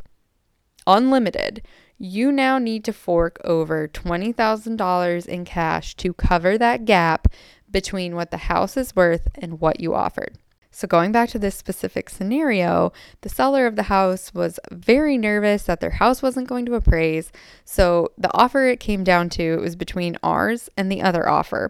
unlimited, 0.87 1.63
you 1.99 2.31
now 2.31 2.59
need 2.59 2.85
to 2.85 2.93
fork 2.93 3.41
over 3.43 3.89
$20,000 3.89 5.27
in 5.27 5.45
cash 5.45 5.97
to 5.97 6.13
cover 6.13 6.57
that 6.57 6.85
gap 6.85 7.27
between 7.69 8.15
what 8.15 8.31
the 8.31 8.37
house 8.37 8.77
is 8.77 8.95
worth 8.95 9.27
and 9.35 9.59
what 9.59 9.81
you 9.81 9.97
offered. 9.97 10.39
So, 10.79 10.87
going 10.87 11.11
back 11.11 11.29
to 11.31 11.41
this 11.41 11.57
specific 11.57 12.09
scenario, 12.09 12.93
the 13.23 13.29
seller 13.29 13.67
of 13.67 13.75
the 13.75 13.91
house 13.91 14.33
was 14.33 14.61
very 14.71 15.19
nervous 15.19 15.65
that 15.65 15.81
their 15.81 15.91
house 15.91 16.23
wasn't 16.23 16.47
going 16.47 16.67
to 16.67 16.77
appraise. 16.77 17.33
So, 17.65 18.13
the 18.17 18.33
offer 18.33 18.65
it 18.67 18.79
came 18.79 19.03
down 19.03 19.29
to 19.31 19.57
was 19.57 19.75
between 19.75 20.17
ours 20.23 20.71
and 20.77 20.89
the 20.89 21.03
other 21.03 21.29
offer. 21.29 21.69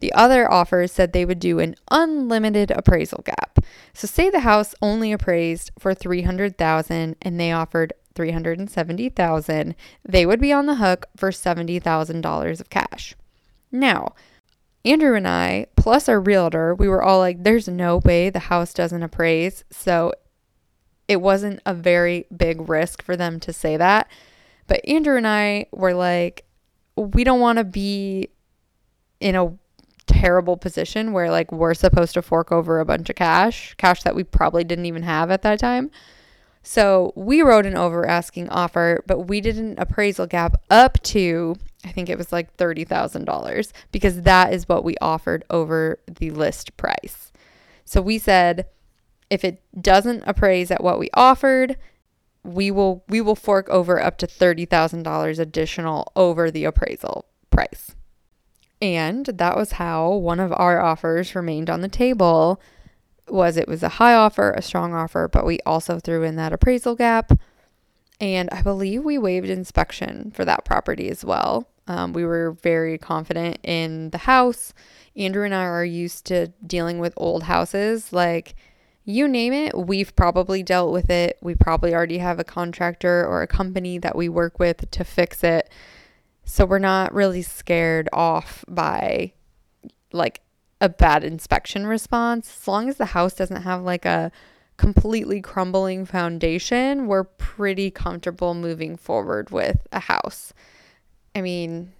The 0.00 0.12
other 0.12 0.50
offer 0.50 0.88
said 0.88 1.12
they 1.12 1.24
would 1.24 1.38
do 1.38 1.60
an 1.60 1.76
unlimited 1.92 2.72
appraisal 2.72 3.22
gap. 3.24 3.60
So, 3.94 4.08
say 4.08 4.28
the 4.28 4.40
house 4.40 4.74
only 4.82 5.12
appraised 5.12 5.70
for 5.78 5.94
300,000 5.94 7.14
and 7.22 7.38
they 7.38 7.52
offered 7.52 7.92
370,000, 8.16 9.76
they 10.04 10.26
would 10.26 10.40
be 10.40 10.52
on 10.52 10.66
the 10.66 10.74
hook 10.74 11.06
for 11.16 11.30
$70,000 11.30 12.60
of 12.60 12.70
cash. 12.70 13.14
Now, 13.70 14.14
Andrew 14.88 15.14
and 15.14 15.28
I, 15.28 15.66
plus 15.76 16.08
our 16.08 16.18
realtor, 16.18 16.74
we 16.74 16.88
were 16.88 17.02
all 17.02 17.18
like, 17.18 17.44
there's 17.44 17.68
no 17.68 17.98
way 17.98 18.30
the 18.30 18.38
house 18.38 18.72
doesn't 18.72 19.02
appraise. 19.02 19.62
So 19.70 20.14
it 21.06 21.20
wasn't 21.20 21.60
a 21.66 21.74
very 21.74 22.26
big 22.34 22.68
risk 22.70 23.02
for 23.02 23.14
them 23.14 23.38
to 23.40 23.52
say 23.52 23.76
that. 23.76 24.08
But 24.66 24.86
Andrew 24.88 25.18
and 25.18 25.28
I 25.28 25.66
were 25.72 25.92
like, 25.92 26.46
we 26.96 27.22
don't 27.22 27.40
want 27.40 27.58
to 27.58 27.64
be 27.64 28.30
in 29.20 29.34
a 29.34 29.52
terrible 30.06 30.56
position 30.56 31.12
where 31.12 31.30
like 31.30 31.52
we're 31.52 31.74
supposed 31.74 32.14
to 32.14 32.22
fork 32.22 32.50
over 32.50 32.80
a 32.80 32.86
bunch 32.86 33.10
of 33.10 33.16
cash, 33.16 33.74
cash 33.74 34.02
that 34.04 34.14
we 34.14 34.24
probably 34.24 34.64
didn't 34.64 34.86
even 34.86 35.02
have 35.02 35.30
at 35.30 35.42
that 35.42 35.58
time. 35.58 35.90
So 36.62 37.12
we 37.14 37.42
wrote 37.42 37.66
an 37.66 37.76
over 37.76 38.06
asking 38.06 38.48
offer, 38.48 39.02
but 39.06 39.20
we 39.20 39.42
did 39.42 39.58
an 39.58 39.74
appraisal 39.78 40.26
gap 40.26 40.56
up 40.70 41.02
to, 41.04 41.56
I 41.84 41.92
think 41.92 42.08
it 42.08 42.18
was 42.18 42.32
like 42.32 42.56
$30,000 42.56 43.72
because 43.92 44.22
that 44.22 44.52
is 44.52 44.68
what 44.68 44.84
we 44.84 44.96
offered 45.00 45.44
over 45.48 46.00
the 46.06 46.30
list 46.30 46.76
price. 46.76 47.32
So 47.84 48.02
we 48.02 48.18
said, 48.18 48.66
if 49.30 49.44
it 49.44 49.62
doesn't 49.80 50.24
appraise 50.26 50.70
at 50.70 50.82
what 50.82 50.98
we 50.98 51.08
offered, 51.14 51.76
we 52.44 52.70
will 52.70 53.04
we 53.08 53.20
will 53.20 53.34
fork 53.34 53.68
over 53.68 54.00
up 54.00 54.16
to 54.18 54.26
$30,000 54.26 55.38
additional 55.38 56.12
over 56.16 56.50
the 56.50 56.64
appraisal 56.64 57.26
price. 57.50 57.94
And 58.80 59.26
that 59.26 59.56
was 59.56 59.72
how 59.72 60.12
one 60.12 60.40
of 60.40 60.52
our 60.52 60.80
offers 60.80 61.34
remained 61.34 61.68
on 61.68 61.80
the 61.80 61.88
table 61.88 62.60
was 63.26 63.56
it 63.56 63.68
was 63.68 63.82
a 63.82 63.88
high 63.88 64.14
offer, 64.14 64.52
a 64.52 64.62
strong 64.62 64.94
offer, 64.94 65.28
but 65.28 65.44
we 65.44 65.58
also 65.66 65.98
threw 65.98 66.22
in 66.22 66.36
that 66.36 66.52
appraisal 66.52 66.94
gap. 66.94 67.32
And 68.20 68.48
I 68.50 68.62
believe 68.62 69.04
we 69.04 69.18
waived 69.18 69.48
inspection 69.48 70.32
for 70.34 70.44
that 70.44 70.64
property 70.64 71.08
as 71.08 71.24
well. 71.24 71.68
Um, 71.86 72.12
we 72.12 72.24
were 72.24 72.52
very 72.62 72.98
confident 72.98 73.58
in 73.62 74.10
the 74.10 74.18
house. 74.18 74.74
Andrew 75.16 75.44
and 75.44 75.54
I 75.54 75.64
are 75.64 75.84
used 75.84 76.26
to 76.26 76.48
dealing 76.66 76.98
with 76.98 77.14
old 77.16 77.44
houses. 77.44 78.12
Like, 78.12 78.54
you 79.04 79.26
name 79.26 79.54
it, 79.54 79.74
we've 79.76 80.14
probably 80.14 80.62
dealt 80.62 80.92
with 80.92 81.08
it. 81.08 81.38
We 81.40 81.54
probably 81.54 81.94
already 81.94 82.18
have 82.18 82.38
a 82.38 82.44
contractor 82.44 83.24
or 83.26 83.40
a 83.40 83.46
company 83.46 83.98
that 83.98 84.14
we 84.14 84.28
work 84.28 84.58
with 84.58 84.90
to 84.90 85.02
fix 85.02 85.42
it. 85.42 85.70
So 86.44 86.66
we're 86.66 86.78
not 86.78 87.14
really 87.14 87.42
scared 87.42 88.08
off 88.12 88.64
by 88.68 89.32
like 90.12 90.42
a 90.80 90.88
bad 90.88 91.24
inspection 91.24 91.86
response. 91.86 92.58
As 92.60 92.68
long 92.68 92.88
as 92.88 92.96
the 92.96 93.06
house 93.06 93.34
doesn't 93.34 93.62
have 93.62 93.82
like 93.82 94.04
a 94.04 94.30
completely 94.78 95.40
crumbling 95.42 96.06
foundation, 96.06 97.06
we're 97.06 97.24
pretty 97.24 97.90
comfortable 97.90 98.54
moving 98.54 98.96
forward 98.96 99.50
with 99.50 99.86
a 99.92 100.00
house. 100.00 100.54
I 101.34 101.42
mean, 101.42 101.92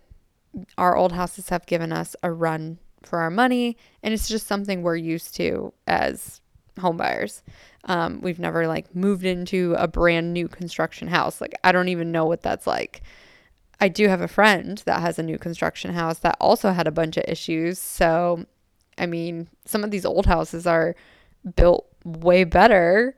our 0.78 0.96
old 0.96 1.12
houses 1.12 1.50
have 1.50 1.66
given 1.66 1.92
us 1.92 2.16
a 2.22 2.32
run 2.32 2.78
for 3.02 3.18
our 3.18 3.30
money, 3.30 3.76
and 4.02 4.14
it's 4.14 4.28
just 4.28 4.46
something 4.46 4.82
we're 4.82 4.96
used 4.96 5.34
to 5.36 5.72
as 5.86 6.40
homebuyers. 6.78 7.42
Um, 7.84 8.20
we've 8.22 8.38
never 8.38 8.66
like 8.66 8.94
moved 8.94 9.24
into 9.24 9.74
a 9.78 9.86
brand 9.86 10.32
new 10.32 10.48
construction 10.48 11.08
house. 11.08 11.40
Like, 11.40 11.54
I 11.62 11.72
don't 11.72 11.88
even 11.88 12.10
know 12.12 12.24
what 12.24 12.42
that's 12.42 12.66
like. 12.66 13.02
I 13.80 13.88
do 13.88 14.08
have 14.08 14.20
a 14.20 14.28
friend 14.28 14.82
that 14.86 15.00
has 15.00 15.18
a 15.18 15.22
new 15.22 15.38
construction 15.38 15.92
house 15.92 16.18
that 16.20 16.36
also 16.40 16.72
had 16.72 16.86
a 16.86 16.92
bunch 16.92 17.16
of 17.16 17.24
issues. 17.28 17.78
So 17.78 18.46
I 18.98 19.06
mean, 19.06 19.48
some 19.64 19.84
of 19.84 19.90
these 19.90 20.04
old 20.04 20.26
houses 20.26 20.66
are 20.66 20.94
built 21.56 21.86
way 22.04 22.44
better 22.44 23.16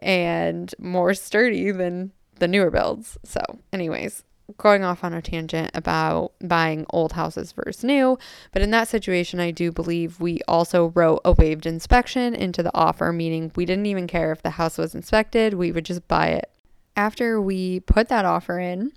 and 0.00 0.74
more 0.78 1.14
sturdy 1.14 1.70
than 1.70 2.12
the 2.38 2.48
newer 2.48 2.70
builds. 2.70 3.18
So, 3.24 3.40
anyways, 3.72 4.24
going 4.56 4.84
off 4.84 5.04
on 5.04 5.12
a 5.12 5.20
tangent 5.20 5.70
about 5.74 6.32
buying 6.40 6.86
old 6.90 7.12
houses 7.12 7.52
versus 7.52 7.84
new, 7.84 8.18
but 8.52 8.62
in 8.62 8.70
that 8.70 8.88
situation, 8.88 9.40
I 9.40 9.50
do 9.50 9.72
believe 9.72 10.20
we 10.20 10.40
also 10.48 10.88
wrote 10.94 11.20
a 11.24 11.32
waived 11.32 11.66
inspection 11.66 12.34
into 12.34 12.62
the 12.62 12.74
offer, 12.74 13.12
meaning 13.12 13.52
we 13.56 13.66
didn't 13.66 13.86
even 13.86 14.06
care 14.06 14.32
if 14.32 14.42
the 14.42 14.50
house 14.50 14.78
was 14.78 14.94
inspected, 14.94 15.54
we 15.54 15.72
would 15.72 15.84
just 15.84 16.06
buy 16.08 16.28
it. 16.28 16.50
After 16.96 17.40
we 17.40 17.80
put 17.80 18.08
that 18.08 18.24
offer 18.24 18.58
in, 18.58 18.92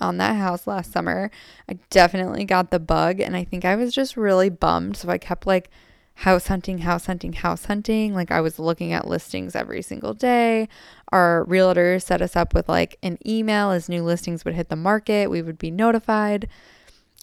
on 0.00 0.18
that 0.18 0.36
house 0.36 0.66
last 0.66 0.92
summer. 0.92 1.30
I 1.68 1.78
definitely 1.90 2.44
got 2.44 2.70
the 2.70 2.78
bug 2.78 3.20
and 3.20 3.36
I 3.36 3.44
think 3.44 3.64
I 3.64 3.76
was 3.76 3.92
just 3.92 4.16
really 4.16 4.48
bummed. 4.48 4.96
So 4.96 5.08
I 5.08 5.18
kept 5.18 5.46
like 5.46 5.70
house 6.18 6.48
hunting, 6.48 6.78
house 6.78 7.06
hunting, 7.06 7.32
house 7.32 7.66
hunting. 7.66 8.12
Like 8.12 8.32
I 8.32 8.40
was 8.40 8.58
looking 8.58 8.92
at 8.92 9.06
listings 9.06 9.54
every 9.54 9.82
single 9.82 10.14
day. 10.14 10.68
Our 11.12 11.44
realtor 11.44 12.00
set 12.00 12.20
us 12.20 12.34
up 12.34 12.54
with 12.54 12.68
like 12.68 12.98
an 13.04 13.18
email 13.24 13.70
as 13.70 13.88
new 13.88 14.02
listings 14.02 14.44
would 14.44 14.54
hit 14.54 14.68
the 14.68 14.74
market, 14.74 15.30
we 15.30 15.42
would 15.42 15.58
be 15.58 15.70
notified. 15.70 16.48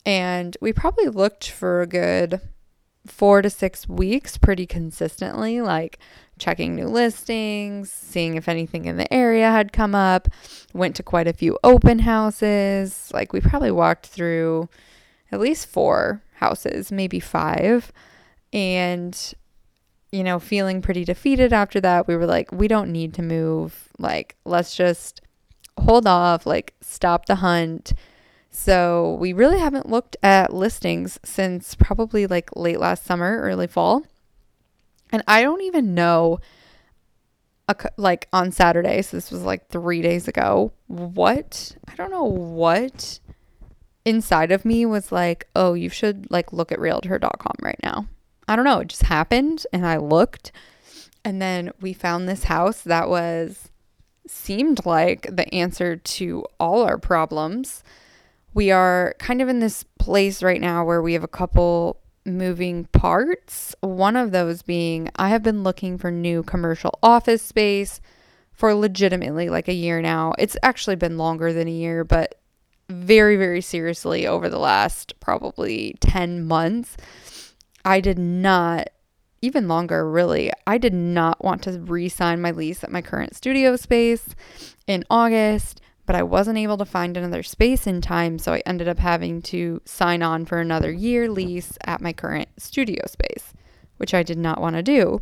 And 0.06 0.56
we 0.62 0.72
probably 0.72 1.08
looked 1.08 1.50
for 1.50 1.82
a 1.82 1.88
good 1.88 2.40
four 3.06 3.42
to 3.42 3.50
six 3.50 3.88
weeks 3.90 4.38
pretty 4.38 4.66
consistently, 4.66 5.60
like 5.60 6.00
checking 6.40 6.74
new 6.74 6.88
listings, 6.88 7.92
seeing 7.92 8.36
if 8.36 8.48
anything 8.48 8.86
in 8.86 8.96
the 8.96 9.14
area 9.14 9.52
had 9.52 9.74
come 9.74 9.94
up, 9.94 10.30
went 10.74 10.96
to 10.96 11.04
quite 11.04 11.28
a 11.28 11.34
few 11.34 11.60
open 11.66 12.00
houses. 12.00 13.12
Like 13.14 13.34
we 13.34 13.42
probably 13.42 13.72
walked 13.72 14.08
through 14.08 14.70
at 15.34 15.42
least 15.42 15.68
four 15.68 16.22
houses, 16.36 16.94
maybe 16.94 17.20
five. 17.20 17.92
And, 18.56 19.34
you 20.14 20.24
know, 20.24 20.40
feeling 20.40 20.82
pretty 20.82 21.04
defeated 21.04 21.52
after 21.52 21.82
that, 21.82 22.08
we 22.08 22.16
were 22.16 22.26
like, 22.26 22.52
we 22.54 22.70
don't 22.70 22.92
need 22.92 23.14
to 23.16 23.22
move. 23.22 23.90
Like, 24.00 24.38
let's 24.46 24.74
just 24.76 25.22
hold 25.78 26.08
off, 26.08 26.46
like, 26.46 26.74
stop 26.80 27.26
the 27.26 27.36
hunt. 27.36 27.94
So 28.50 29.18
we 29.20 29.34
really 29.34 29.60
haven't 29.60 29.90
looked 29.90 30.16
at 30.24 30.54
listings 30.54 31.20
since 31.26 31.76
probably 31.76 32.26
like 32.26 32.56
late 32.56 32.80
last 32.80 33.04
summer, 33.04 33.42
early 33.42 33.68
fall. 33.68 34.04
And 35.12 35.22
I 35.28 35.42
don't 35.42 35.62
even 35.62 35.94
know, 35.94 36.40
a, 37.68 37.76
like 37.98 38.30
on 38.32 38.54
Saturday, 38.54 39.02
so 39.02 39.18
this 39.18 39.32
was 39.32 39.44
like 39.44 39.68
three 39.68 40.02
days 40.02 40.30
ago, 40.30 40.72
what, 40.88 41.76
I 41.90 41.96
don't 41.96 42.12
know 42.12 42.24
what 42.24 43.20
inside 44.06 44.54
of 44.54 44.64
me 44.64 44.86
was 44.86 45.12
like, 45.12 45.50
oh, 45.56 45.74
you 45.74 45.90
should 45.90 46.32
like 46.32 46.54
look 46.54 46.72
at 46.72 46.80
realtor.com 46.80 47.56
right 47.62 47.80
now. 47.84 48.08
I 48.48 48.56
don't 48.56 48.66
know. 48.66 48.80
It 48.80 48.90
just 48.90 49.04
happened 49.04 49.66
and 49.74 49.86
I 49.86 49.98
looked. 49.98 50.52
And 51.24 51.42
then 51.42 51.72
we 51.82 51.94
found 51.94 52.28
this 52.28 52.46
house 52.46 52.82
that 52.82 53.10
was 53.10 53.70
seemed 54.28 54.86
like 54.86 55.28
the 55.36 55.52
answer 55.54 55.96
to 55.96 56.46
all 56.60 56.84
our 56.84 56.98
problems. 56.98 57.84
We 58.54 58.72
are 58.72 59.16
kind 59.20 59.42
of 59.42 59.50
in 59.50 59.60
this 59.60 59.84
place 60.00 60.42
right 60.42 60.62
now 60.62 60.86
where 60.86 61.02
we 61.02 61.14
have 61.14 61.24
a 61.24 61.28
couple 61.28 62.00
moving 62.26 62.86
parts. 62.86 63.76
One 63.82 64.16
of 64.16 64.32
those 64.32 64.62
being 64.62 65.10
I 65.16 65.30
have 65.30 65.44
been 65.44 65.64
looking 65.64 65.98
for 65.98 66.12
new 66.12 66.44
commercial 66.44 66.98
office 67.04 67.42
space 67.42 68.02
for 68.52 68.74
legitimately 68.74 69.50
like 69.50 69.68
a 69.68 69.74
year 69.74 70.02
now. 70.02 70.34
It's 70.40 70.58
actually 70.64 70.96
been 70.96 71.18
longer 71.18 71.54
than 71.54 71.68
a 71.68 71.72
year, 71.72 72.04
but 72.04 72.40
very, 72.90 73.36
very 73.36 73.62
seriously 73.62 74.26
over 74.26 74.50
the 74.50 74.60
last 74.60 75.20
probably 75.20 75.96
10 76.00 76.46
months. 76.46 76.98
I 77.86 78.02
did 78.02 78.20
not, 78.20 78.90
even 79.42 79.68
longer 79.68 80.10
really, 80.10 80.52
I 80.68 80.78
did 80.78 80.94
not 80.94 81.44
want 81.44 81.62
to 81.64 81.80
re 81.80 82.10
sign 82.10 82.42
my 82.42 82.52
lease 82.52 82.84
at 82.84 82.92
my 82.92 83.02
current 83.02 83.36
studio 83.36 83.76
space 83.76 84.36
in 84.88 85.04
August 85.10 85.82
but 86.06 86.16
I 86.16 86.24
wasn't 86.24 86.58
able 86.58 86.78
to 86.78 86.86
find 86.86 87.18
another 87.18 87.44
space 87.44 87.88
in 87.88 88.00
time, 88.00 88.38
so 88.38 88.54
I 88.54 88.62
ended 88.66 88.88
up 88.88 89.00
having 89.00 89.42
to 89.44 89.82
sign 89.86 90.22
on 90.22 90.46
for 90.46 90.60
another 90.60 90.92
year 90.92 91.30
lease 91.30 91.78
at 91.84 92.02
my 92.02 92.14
current 92.14 92.50
studio 92.58 93.02
space. 93.08 93.54
which 93.98 94.14
I 94.14 94.24
did 94.24 94.38
not 94.38 94.60
want 94.60 94.76
to 94.76 94.84
do. 94.84 95.22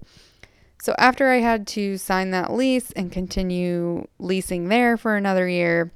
So 0.82 0.96
after 0.98 1.30
I 1.30 1.42
had 1.42 1.68
to 1.68 1.96
sign 1.96 2.32
that 2.32 2.52
lease 2.52 2.92
and 2.94 3.12
continue 3.12 4.08
leasing 4.18 4.68
there 4.68 4.98
for 4.98 5.16
another 5.16 5.48
year, 5.48 5.94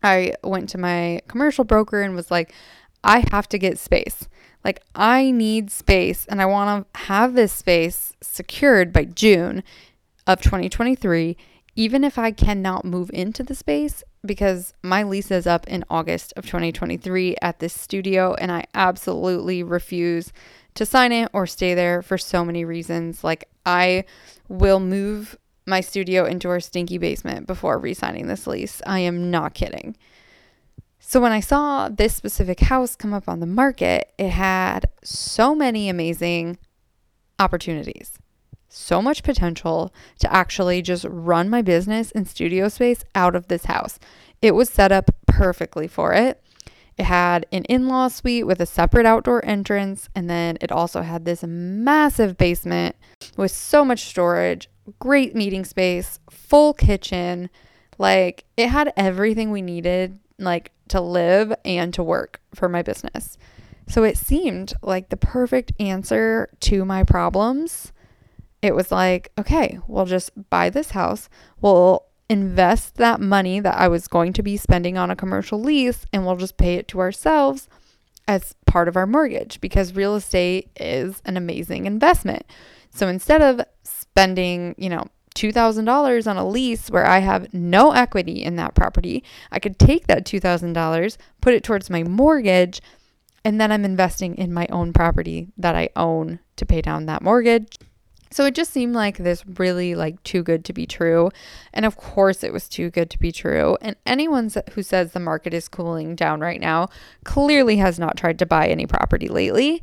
I 0.00 0.34
went 0.44 0.68
to 0.68 0.78
my 0.78 1.20
commercial 1.26 1.64
broker 1.64 2.02
and 2.02 2.14
was 2.14 2.30
like, 2.30 2.54
I 3.02 3.24
have 3.32 3.48
to 3.48 3.58
get 3.58 3.80
space. 3.80 4.28
Like, 4.68 4.82
I 4.94 5.30
need 5.30 5.70
space 5.70 6.26
and 6.26 6.42
I 6.42 6.44
want 6.44 6.92
to 6.92 6.98
have 7.06 7.32
this 7.32 7.54
space 7.54 8.12
secured 8.20 8.92
by 8.92 9.06
June 9.06 9.64
of 10.26 10.42
2023, 10.42 11.38
even 11.74 12.04
if 12.04 12.18
I 12.18 12.32
cannot 12.32 12.84
move 12.84 13.10
into 13.14 13.42
the 13.42 13.54
space 13.54 14.04
because 14.26 14.74
my 14.82 15.04
lease 15.04 15.30
is 15.30 15.46
up 15.46 15.66
in 15.68 15.86
August 15.88 16.34
of 16.36 16.44
2023 16.44 17.36
at 17.40 17.60
this 17.60 17.72
studio 17.72 18.34
and 18.34 18.52
I 18.52 18.66
absolutely 18.74 19.62
refuse 19.62 20.34
to 20.74 20.84
sign 20.84 21.12
it 21.12 21.30
or 21.32 21.46
stay 21.46 21.72
there 21.72 22.02
for 22.02 22.18
so 22.18 22.44
many 22.44 22.66
reasons. 22.66 23.24
Like, 23.24 23.48
I 23.64 24.04
will 24.50 24.80
move 24.80 25.38
my 25.66 25.80
studio 25.80 26.26
into 26.26 26.50
our 26.50 26.60
stinky 26.60 26.98
basement 26.98 27.46
before 27.46 27.78
re 27.78 27.94
signing 27.94 28.26
this 28.26 28.46
lease. 28.46 28.82
I 28.84 28.98
am 28.98 29.30
not 29.30 29.54
kidding. 29.54 29.96
So, 31.10 31.20
when 31.22 31.32
I 31.32 31.40
saw 31.40 31.88
this 31.88 32.14
specific 32.14 32.60
house 32.60 32.94
come 32.94 33.14
up 33.14 33.30
on 33.30 33.40
the 33.40 33.46
market, 33.46 34.12
it 34.18 34.28
had 34.28 34.90
so 35.02 35.54
many 35.54 35.88
amazing 35.88 36.58
opportunities, 37.38 38.18
so 38.68 39.00
much 39.00 39.22
potential 39.22 39.90
to 40.18 40.30
actually 40.30 40.82
just 40.82 41.06
run 41.08 41.48
my 41.48 41.62
business 41.62 42.10
and 42.10 42.28
studio 42.28 42.68
space 42.68 43.06
out 43.14 43.34
of 43.34 43.48
this 43.48 43.64
house. 43.64 43.98
It 44.42 44.54
was 44.54 44.68
set 44.68 44.92
up 44.92 45.10
perfectly 45.26 45.88
for 45.88 46.12
it. 46.12 46.42
It 46.98 47.06
had 47.06 47.46
an 47.52 47.64
in 47.64 47.88
law 47.88 48.08
suite 48.08 48.46
with 48.46 48.60
a 48.60 48.66
separate 48.66 49.06
outdoor 49.06 49.42
entrance, 49.46 50.10
and 50.14 50.28
then 50.28 50.58
it 50.60 50.70
also 50.70 51.00
had 51.00 51.24
this 51.24 51.42
massive 51.42 52.36
basement 52.36 52.96
with 53.34 53.50
so 53.50 53.82
much 53.82 54.04
storage, 54.04 54.68
great 54.98 55.34
meeting 55.34 55.64
space, 55.64 56.20
full 56.28 56.74
kitchen. 56.74 57.48
Like 57.96 58.44
it 58.58 58.68
had 58.68 58.92
everything 58.94 59.50
we 59.50 59.62
needed, 59.62 60.18
like 60.38 60.72
to 60.88 61.00
live 61.00 61.52
and 61.64 61.92
to 61.94 62.02
work 62.02 62.40
for 62.54 62.68
my 62.68 62.82
business. 62.82 63.36
So 63.88 64.04
it 64.04 64.18
seemed 64.18 64.74
like 64.82 65.08
the 65.08 65.16
perfect 65.16 65.72
answer 65.80 66.50
to 66.60 66.84
my 66.84 67.04
problems. 67.04 67.92
It 68.60 68.74
was 68.74 68.92
like, 68.92 69.32
okay, 69.38 69.78
we'll 69.86 70.04
just 70.04 70.30
buy 70.50 70.68
this 70.70 70.90
house. 70.90 71.28
We'll 71.60 72.04
invest 72.28 72.96
that 72.96 73.20
money 73.20 73.60
that 73.60 73.78
I 73.78 73.88
was 73.88 74.06
going 74.06 74.34
to 74.34 74.42
be 74.42 74.56
spending 74.56 74.98
on 74.98 75.10
a 75.10 75.16
commercial 75.16 75.60
lease 75.60 76.04
and 76.12 76.26
we'll 76.26 76.36
just 76.36 76.58
pay 76.58 76.74
it 76.74 76.88
to 76.88 77.00
ourselves 77.00 77.68
as 78.26 78.54
part 78.66 78.88
of 78.88 78.96
our 78.96 79.06
mortgage 79.06 79.60
because 79.60 79.94
real 79.94 80.14
estate 80.14 80.70
is 80.78 81.22
an 81.24 81.38
amazing 81.38 81.86
investment. 81.86 82.44
So 82.90 83.08
instead 83.08 83.40
of 83.40 83.64
spending, 83.84 84.74
you 84.76 84.90
know, 84.90 85.06
$2,000 85.38 86.26
on 86.26 86.36
a 86.36 86.48
lease 86.48 86.90
where 86.90 87.06
I 87.06 87.20
have 87.20 87.54
no 87.54 87.92
equity 87.92 88.42
in 88.42 88.56
that 88.56 88.74
property, 88.74 89.22
I 89.52 89.60
could 89.60 89.78
take 89.78 90.08
that 90.08 90.24
$2,000, 90.24 91.16
put 91.40 91.54
it 91.54 91.62
towards 91.62 91.88
my 91.88 92.02
mortgage, 92.02 92.80
and 93.44 93.60
then 93.60 93.70
I'm 93.70 93.84
investing 93.84 94.34
in 94.34 94.52
my 94.52 94.66
own 94.70 94.92
property 94.92 95.48
that 95.56 95.76
I 95.76 95.90
own 95.94 96.40
to 96.56 96.66
pay 96.66 96.82
down 96.82 97.06
that 97.06 97.22
mortgage. 97.22 97.78
So 98.30 98.44
it 98.44 98.54
just 98.54 98.72
seemed 98.72 98.94
like 98.94 99.16
this 99.16 99.44
really 99.46 99.94
like 99.94 100.22
too 100.22 100.42
good 100.42 100.64
to 100.66 100.72
be 100.72 100.86
true. 100.86 101.30
And 101.72 101.86
of 101.86 101.96
course 101.96 102.42
it 102.44 102.52
was 102.52 102.68
too 102.68 102.90
good 102.90 103.08
to 103.10 103.18
be 103.18 103.32
true. 103.32 103.78
And 103.80 103.96
anyone 104.04 104.50
who 104.72 104.82
says 104.82 105.12
the 105.12 105.20
market 105.20 105.54
is 105.54 105.68
cooling 105.68 106.14
down 106.14 106.40
right 106.40 106.60
now 106.60 106.88
clearly 107.24 107.76
has 107.76 107.98
not 107.98 108.16
tried 108.16 108.38
to 108.40 108.46
buy 108.46 108.66
any 108.68 108.86
property 108.86 109.28
lately. 109.28 109.82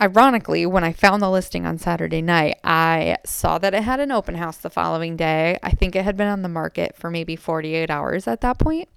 Ironically, 0.00 0.64
when 0.64 0.84
I 0.84 0.92
found 0.92 1.20
the 1.20 1.30
listing 1.30 1.66
on 1.66 1.78
Saturday 1.78 2.22
night, 2.22 2.58
I 2.62 3.16
saw 3.24 3.58
that 3.58 3.74
it 3.74 3.82
had 3.82 3.98
an 3.98 4.12
open 4.12 4.36
house 4.36 4.56
the 4.56 4.70
following 4.70 5.16
day. 5.16 5.58
I 5.62 5.70
think 5.70 5.96
it 5.96 6.04
had 6.04 6.16
been 6.16 6.28
on 6.28 6.42
the 6.42 6.48
market 6.48 6.96
for 6.96 7.10
maybe 7.10 7.34
48 7.34 7.90
hours 7.90 8.28
at 8.28 8.40
that 8.42 8.58
point. 8.58 8.88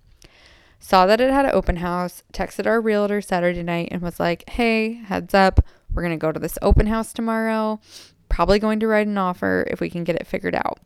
Saw 0.80 1.06
that 1.08 1.22
it 1.22 1.32
had 1.32 1.46
an 1.46 1.52
open 1.54 1.78
house, 1.78 2.24
texted 2.34 2.68
our 2.68 2.80
realtor 2.80 3.22
Saturday 3.22 3.64
night 3.64 3.90
and 3.92 4.02
was 4.02 4.20
like, 4.20 4.48
hey, 4.50 4.94
heads 4.94 5.34
up, 5.34 5.60
we're 5.94 6.04
going 6.04 6.18
to 6.18 6.18
go 6.18 6.32
to 6.32 6.40
this 6.40 6.58
open 6.62 6.88
house 6.88 7.14
tomorrow 7.14 7.80
probably 8.32 8.60
going 8.60 8.80
to 8.80 8.88
write 8.88 9.08
an 9.08 9.18
offer 9.18 9.68
if 9.70 9.82
we 9.82 9.90
can 9.90 10.06
get 10.06 10.16
it 10.16 10.26
figured 10.26 10.56
out. 10.56 10.80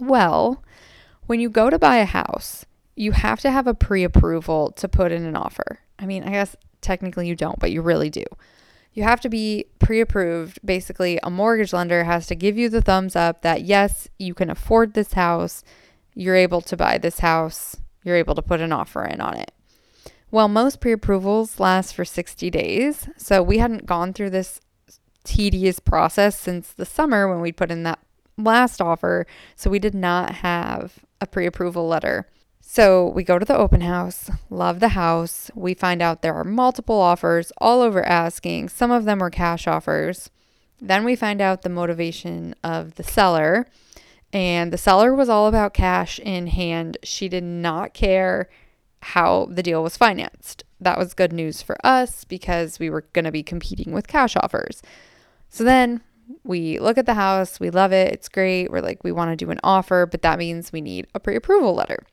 Well, 0.00 0.64
when 1.26 1.40
you 1.40 1.50
go 1.50 1.68
to 1.68 1.78
buy 1.78 1.98
a 1.98 2.06
house, 2.06 2.64
you 2.96 3.12
have 3.12 3.40
to 3.40 3.50
have 3.50 3.66
a 3.66 3.74
pre 3.74 4.02
approval 4.02 4.72
to 4.72 4.88
put 4.88 5.12
in 5.12 5.24
an 5.24 5.36
offer. 5.36 5.80
I 5.98 6.06
mean, 6.06 6.24
I 6.24 6.30
guess 6.30 6.56
technically 6.80 7.28
you 7.28 7.36
don't, 7.36 7.60
but 7.60 7.70
you 7.70 7.82
really 7.82 8.08
do. 8.08 8.24
You 8.92 9.04
have 9.04 9.20
to 9.22 9.28
be 9.28 9.66
pre 9.78 10.00
approved. 10.00 10.58
Basically, 10.64 11.18
a 11.22 11.30
mortgage 11.30 11.72
lender 11.72 12.04
has 12.04 12.26
to 12.26 12.34
give 12.34 12.58
you 12.58 12.68
the 12.68 12.82
thumbs 12.82 13.16
up 13.16 13.42
that 13.42 13.62
yes, 13.62 14.08
you 14.18 14.34
can 14.34 14.50
afford 14.50 14.94
this 14.94 15.14
house, 15.14 15.64
you're 16.14 16.36
able 16.36 16.60
to 16.62 16.76
buy 16.76 16.98
this 16.98 17.20
house, 17.20 17.76
you're 18.04 18.16
able 18.16 18.34
to 18.34 18.42
put 18.42 18.60
an 18.60 18.72
offer 18.72 19.04
in 19.04 19.20
on 19.20 19.34
it. 19.36 19.52
Well, 20.30 20.48
most 20.48 20.80
pre 20.80 20.92
approvals 20.92 21.60
last 21.60 21.94
for 21.94 22.04
60 22.04 22.50
days. 22.50 23.08
So 23.16 23.42
we 23.42 23.58
hadn't 23.58 23.86
gone 23.86 24.12
through 24.12 24.30
this 24.30 24.60
tedious 25.24 25.78
process 25.78 26.38
since 26.38 26.72
the 26.72 26.86
summer 26.86 27.28
when 27.28 27.40
we 27.40 27.52
put 27.52 27.70
in 27.70 27.82
that 27.84 27.98
last 28.36 28.80
offer. 28.80 29.26
So 29.56 29.70
we 29.70 29.78
did 29.78 29.94
not 29.94 30.36
have 30.36 31.00
a 31.20 31.26
pre 31.26 31.46
approval 31.46 31.86
letter. 31.86 32.26
So 32.74 33.06
we 33.06 33.22
go 33.22 33.38
to 33.38 33.44
the 33.44 33.54
open 33.54 33.82
house, 33.82 34.30
love 34.48 34.80
the 34.80 34.96
house. 34.96 35.50
We 35.54 35.74
find 35.74 36.00
out 36.00 36.22
there 36.22 36.32
are 36.32 36.42
multiple 36.42 36.98
offers 36.98 37.52
all 37.58 37.82
over 37.82 38.02
asking. 38.02 38.70
Some 38.70 38.90
of 38.90 39.04
them 39.04 39.18
were 39.18 39.28
cash 39.28 39.66
offers. 39.66 40.30
Then 40.80 41.04
we 41.04 41.14
find 41.14 41.42
out 41.42 41.60
the 41.60 41.68
motivation 41.68 42.54
of 42.64 42.94
the 42.94 43.02
seller. 43.02 43.66
And 44.32 44.72
the 44.72 44.78
seller 44.78 45.14
was 45.14 45.28
all 45.28 45.48
about 45.48 45.74
cash 45.74 46.18
in 46.20 46.46
hand. 46.46 46.96
She 47.02 47.28
did 47.28 47.44
not 47.44 47.92
care 47.92 48.48
how 49.02 49.48
the 49.50 49.62
deal 49.62 49.82
was 49.82 49.98
financed. 49.98 50.64
That 50.80 50.96
was 50.96 51.12
good 51.12 51.34
news 51.34 51.60
for 51.60 51.76
us 51.84 52.24
because 52.24 52.78
we 52.78 52.88
were 52.88 53.04
going 53.12 53.26
to 53.26 53.30
be 53.30 53.42
competing 53.42 53.92
with 53.92 54.08
cash 54.08 54.34
offers. 54.34 54.80
So 55.50 55.62
then 55.62 56.00
we 56.42 56.78
look 56.78 56.96
at 56.96 57.04
the 57.04 57.12
house, 57.12 57.60
we 57.60 57.68
love 57.68 57.92
it, 57.92 58.14
it's 58.14 58.30
great. 58.30 58.70
We're 58.70 58.80
like, 58.80 59.04
we 59.04 59.12
want 59.12 59.30
to 59.30 59.44
do 59.44 59.50
an 59.50 59.60
offer, 59.62 60.06
but 60.06 60.22
that 60.22 60.38
means 60.38 60.72
we 60.72 60.80
need 60.80 61.06
a 61.14 61.20
pre 61.20 61.36
approval 61.36 61.74
letter. 61.74 62.06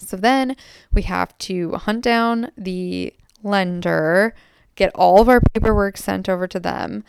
So 0.00 0.16
then 0.16 0.56
we 0.92 1.02
have 1.02 1.36
to 1.38 1.72
hunt 1.72 2.02
down 2.02 2.50
the 2.56 3.12
lender, 3.42 4.34
get 4.74 4.92
all 4.94 5.20
of 5.20 5.28
our 5.28 5.40
paperwork 5.40 5.96
sent 5.96 6.28
over 6.28 6.46
to 6.46 6.60
them. 6.60 7.04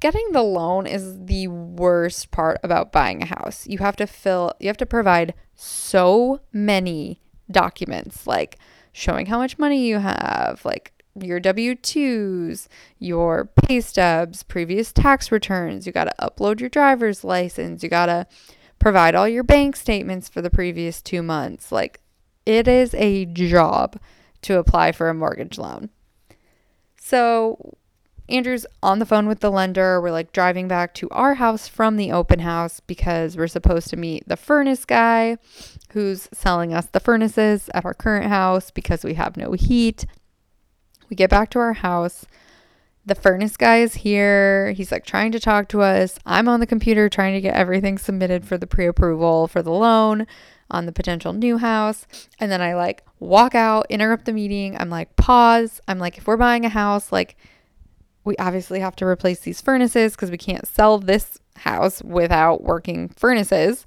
Getting 0.00 0.32
the 0.32 0.42
loan 0.42 0.86
is 0.86 1.24
the 1.26 1.48
worst 1.48 2.30
part 2.30 2.58
about 2.62 2.92
buying 2.92 3.22
a 3.22 3.26
house. 3.26 3.66
You 3.66 3.78
have 3.78 3.96
to 3.96 4.06
fill, 4.06 4.52
you 4.60 4.68
have 4.68 4.76
to 4.78 4.86
provide 4.86 5.34
so 5.54 6.40
many 6.52 7.20
documents 7.50 8.26
like 8.26 8.58
showing 8.92 9.26
how 9.26 9.38
much 9.38 9.58
money 9.58 9.86
you 9.86 9.98
have, 9.98 10.64
like 10.64 10.92
your 11.20 11.40
W 11.40 11.74
2s, 11.74 12.68
your 12.98 13.46
pay 13.46 13.80
stubs, 13.80 14.42
previous 14.42 14.92
tax 14.92 15.30
returns. 15.30 15.86
You 15.86 15.92
got 15.92 16.04
to 16.04 16.14
upload 16.20 16.60
your 16.60 16.68
driver's 16.68 17.24
license. 17.24 17.82
You 17.82 17.88
got 17.88 18.06
to 18.06 18.26
provide 18.78 19.14
all 19.14 19.28
your 19.28 19.44
bank 19.44 19.76
statements 19.76 20.28
for 20.28 20.42
the 20.42 20.50
previous 20.50 21.00
two 21.00 21.22
months. 21.22 21.70
Like, 21.70 22.00
it 22.46 22.68
is 22.68 22.94
a 22.94 23.26
job 23.26 23.98
to 24.42 24.58
apply 24.58 24.92
for 24.92 25.08
a 25.08 25.14
mortgage 25.14 25.58
loan. 25.58 25.90
So, 26.96 27.76
Andrew's 28.28 28.66
on 28.82 28.98
the 28.98 29.06
phone 29.06 29.26
with 29.26 29.40
the 29.40 29.50
lender. 29.50 30.00
We're 30.00 30.10
like 30.10 30.32
driving 30.32 30.66
back 30.66 30.94
to 30.94 31.10
our 31.10 31.34
house 31.34 31.68
from 31.68 31.96
the 31.96 32.10
open 32.10 32.40
house 32.40 32.80
because 32.80 33.36
we're 33.36 33.48
supposed 33.48 33.88
to 33.90 33.96
meet 33.96 34.26
the 34.26 34.36
furnace 34.36 34.84
guy 34.86 35.36
who's 35.92 36.28
selling 36.32 36.72
us 36.72 36.86
the 36.86 37.00
furnaces 37.00 37.68
at 37.74 37.84
our 37.84 37.92
current 37.92 38.26
house 38.26 38.70
because 38.70 39.04
we 39.04 39.14
have 39.14 39.36
no 39.36 39.52
heat. 39.52 40.06
We 41.10 41.16
get 41.16 41.30
back 41.30 41.50
to 41.50 41.58
our 41.58 41.74
house. 41.74 42.24
The 43.04 43.14
furnace 43.14 43.58
guy 43.58 43.80
is 43.80 43.96
here. 43.96 44.72
He's 44.72 44.90
like 44.90 45.04
trying 45.04 45.32
to 45.32 45.40
talk 45.40 45.68
to 45.68 45.82
us. 45.82 46.18
I'm 46.24 46.48
on 46.48 46.60
the 46.60 46.66
computer 46.66 47.10
trying 47.10 47.34
to 47.34 47.42
get 47.42 47.54
everything 47.54 47.98
submitted 47.98 48.46
for 48.46 48.56
the 48.56 48.66
pre 48.66 48.86
approval 48.86 49.46
for 49.48 49.60
the 49.60 49.70
loan 49.70 50.26
on 50.70 50.86
the 50.86 50.92
potential 50.92 51.32
new 51.32 51.58
house. 51.58 52.06
And 52.40 52.50
then 52.50 52.60
I 52.60 52.74
like 52.74 53.04
walk 53.20 53.54
out, 53.54 53.86
interrupt 53.90 54.24
the 54.24 54.32
meeting. 54.32 54.76
I'm 54.78 54.90
like, 54.90 55.14
pause. 55.16 55.80
I'm 55.88 55.98
like, 55.98 56.18
if 56.18 56.26
we're 56.26 56.36
buying 56.36 56.64
a 56.64 56.70
house, 56.70 57.12
like, 57.12 57.36
we 58.24 58.36
obviously 58.38 58.80
have 58.80 58.96
to 58.96 59.06
replace 59.06 59.40
these 59.40 59.60
furnaces 59.60 60.12
because 60.12 60.30
we 60.30 60.38
can't 60.38 60.66
sell 60.66 60.98
this 60.98 61.38
house 61.56 62.02
without 62.02 62.62
working 62.62 63.10
furnaces. 63.10 63.84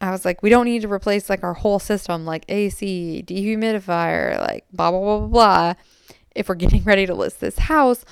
I 0.00 0.10
was 0.10 0.24
like, 0.24 0.42
we 0.42 0.50
don't 0.50 0.64
need 0.64 0.82
to 0.82 0.92
replace 0.92 1.30
like 1.30 1.44
our 1.44 1.54
whole 1.54 1.78
system, 1.78 2.24
like 2.24 2.44
AC, 2.48 3.24
dehumidifier, 3.26 4.38
like 4.40 4.64
blah, 4.72 4.90
blah, 4.90 5.00
blah, 5.00 5.18
blah, 5.18 5.28
blah 5.28 5.74
if 6.38 6.48
we're 6.48 6.54
getting 6.54 6.82
ready 6.84 7.04
to 7.04 7.14
list 7.14 7.40
this 7.40 7.58
house. 7.58 8.04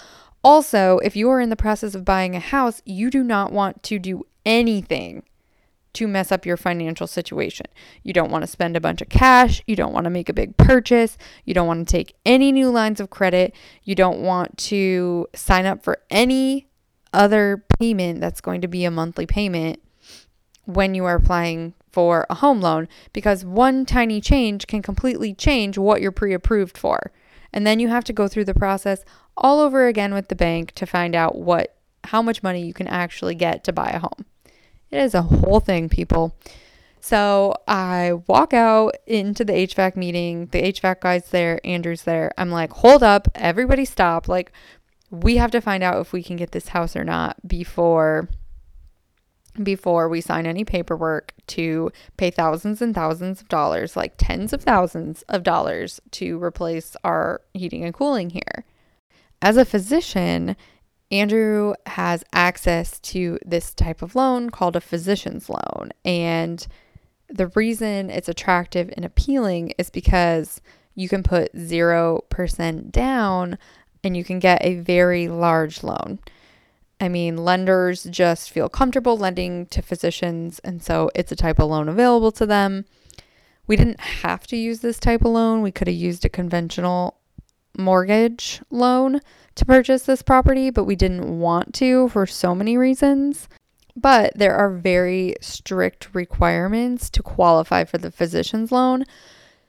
Also, 0.44 0.98
if 0.98 1.16
you 1.16 1.30
are 1.30 1.40
in 1.40 1.50
the 1.50 1.56
process 1.56 1.94
of 1.94 2.04
buying 2.04 2.36
a 2.36 2.40
house, 2.40 2.82
you 2.84 3.10
do 3.10 3.24
not 3.24 3.52
want 3.52 3.82
to 3.84 3.98
do 3.98 4.26
anything 4.44 5.22
to 5.96 6.06
mess 6.06 6.30
up 6.30 6.46
your 6.46 6.56
financial 6.56 7.06
situation. 7.06 7.66
You 8.02 8.12
don't 8.12 8.30
want 8.30 8.42
to 8.42 8.46
spend 8.46 8.76
a 8.76 8.80
bunch 8.80 9.02
of 9.02 9.08
cash. 9.08 9.62
You 9.66 9.76
don't 9.76 9.92
want 9.92 10.04
to 10.04 10.10
make 10.10 10.28
a 10.28 10.34
big 10.34 10.56
purchase. 10.56 11.18
You 11.44 11.54
don't 11.54 11.66
want 11.66 11.86
to 11.86 11.92
take 11.92 12.14
any 12.24 12.52
new 12.52 12.70
lines 12.70 13.00
of 13.00 13.10
credit. 13.10 13.54
You 13.82 13.94
don't 13.94 14.20
want 14.20 14.56
to 14.58 15.26
sign 15.34 15.66
up 15.66 15.82
for 15.82 15.98
any 16.10 16.68
other 17.12 17.64
payment 17.78 18.20
that's 18.20 18.40
going 18.40 18.60
to 18.60 18.68
be 18.68 18.84
a 18.84 18.90
monthly 18.90 19.26
payment 19.26 19.80
when 20.64 20.94
you 20.94 21.04
are 21.04 21.16
applying 21.16 21.74
for 21.90 22.26
a 22.28 22.34
home 22.34 22.60
loan 22.60 22.88
because 23.12 23.44
one 23.44 23.86
tiny 23.86 24.20
change 24.20 24.66
can 24.66 24.82
completely 24.82 25.32
change 25.32 25.78
what 25.78 26.02
you're 26.02 26.12
pre 26.12 26.34
approved 26.34 26.76
for. 26.76 27.10
And 27.52 27.66
then 27.66 27.80
you 27.80 27.88
have 27.88 28.04
to 28.04 28.12
go 28.12 28.28
through 28.28 28.44
the 28.44 28.54
process 28.54 29.02
all 29.36 29.60
over 29.60 29.86
again 29.86 30.12
with 30.12 30.28
the 30.28 30.36
bank 30.36 30.72
to 30.72 30.84
find 30.84 31.14
out 31.14 31.36
what 31.36 31.74
how 32.04 32.22
much 32.22 32.42
money 32.42 32.64
you 32.64 32.74
can 32.74 32.86
actually 32.86 33.34
get 33.34 33.64
to 33.64 33.72
buy 33.72 33.88
a 33.88 33.98
home. 33.98 34.26
It 34.90 34.98
is 34.98 35.14
a 35.14 35.22
whole 35.22 35.60
thing, 35.60 35.88
people. 35.88 36.36
So 37.00 37.54
I 37.68 38.14
walk 38.26 38.52
out 38.52 38.96
into 39.06 39.44
the 39.44 39.52
HVAC 39.52 39.96
meeting. 39.96 40.46
The 40.46 40.62
HVAC 40.72 41.00
guy's 41.00 41.28
there, 41.30 41.60
Andrew's 41.64 42.02
there. 42.02 42.32
I'm 42.36 42.50
like, 42.50 42.72
hold 42.72 43.02
up, 43.02 43.28
everybody 43.34 43.84
stop. 43.84 44.26
Like, 44.26 44.50
we 45.10 45.36
have 45.36 45.52
to 45.52 45.60
find 45.60 45.82
out 45.82 46.00
if 46.00 46.12
we 46.12 46.22
can 46.22 46.36
get 46.36 46.52
this 46.52 46.68
house 46.68 46.96
or 46.96 47.04
not 47.04 47.36
before 47.46 48.28
before 49.62 50.08
we 50.08 50.20
sign 50.20 50.46
any 50.46 50.64
paperwork 50.64 51.32
to 51.46 51.90
pay 52.16 52.30
thousands 52.30 52.82
and 52.82 52.94
thousands 52.94 53.40
of 53.40 53.48
dollars, 53.48 53.96
like 53.96 54.14
tens 54.18 54.52
of 54.52 54.62
thousands 54.62 55.22
of 55.28 55.42
dollars 55.42 56.00
to 56.10 56.42
replace 56.42 56.96
our 57.04 57.40
heating 57.54 57.84
and 57.84 57.94
cooling 57.94 58.30
here. 58.30 58.64
As 59.40 59.56
a 59.56 59.64
physician, 59.64 60.56
Andrew 61.10 61.74
has 61.86 62.24
access 62.32 62.98
to 63.00 63.38
this 63.44 63.72
type 63.72 64.02
of 64.02 64.14
loan 64.14 64.50
called 64.50 64.76
a 64.76 64.80
physician's 64.80 65.48
loan. 65.48 65.92
And 66.04 66.66
the 67.28 67.48
reason 67.48 68.10
it's 68.10 68.28
attractive 68.28 68.92
and 68.96 69.04
appealing 69.04 69.72
is 69.78 69.90
because 69.90 70.60
you 70.94 71.08
can 71.08 71.22
put 71.22 71.54
0% 71.54 72.90
down 72.90 73.58
and 74.02 74.16
you 74.16 74.24
can 74.24 74.38
get 74.38 74.64
a 74.64 74.76
very 74.76 75.28
large 75.28 75.82
loan. 75.82 76.18
I 77.00 77.08
mean, 77.08 77.36
lenders 77.36 78.04
just 78.04 78.50
feel 78.50 78.68
comfortable 78.68 79.18
lending 79.18 79.66
to 79.66 79.82
physicians, 79.82 80.60
and 80.60 80.82
so 80.82 81.10
it's 81.14 81.30
a 81.30 81.36
type 81.36 81.58
of 81.58 81.68
loan 81.68 81.88
available 81.88 82.32
to 82.32 82.46
them. 82.46 82.86
We 83.66 83.76
didn't 83.76 84.00
have 84.00 84.46
to 84.46 84.56
use 84.56 84.80
this 84.80 84.98
type 84.98 85.22
of 85.22 85.32
loan. 85.32 85.60
We 85.60 85.72
could 85.72 85.88
have 85.88 85.96
used 85.96 86.24
a 86.24 86.30
conventional 86.30 87.18
mortgage 87.78 88.60
loan 88.70 89.20
to 89.54 89.64
purchase 89.64 90.02
this 90.02 90.22
property, 90.22 90.70
but 90.70 90.84
we 90.84 90.96
didn't 90.96 91.38
want 91.38 91.74
to 91.74 92.08
for 92.08 92.26
so 92.26 92.54
many 92.54 92.76
reasons. 92.76 93.48
But 93.94 94.36
there 94.36 94.54
are 94.54 94.70
very 94.70 95.36
strict 95.40 96.14
requirements 96.14 97.08
to 97.10 97.22
qualify 97.22 97.84
for 97.84 97.96
the 97.96 98.10
physician's 98.10 98.70
loan. 98.70 99.04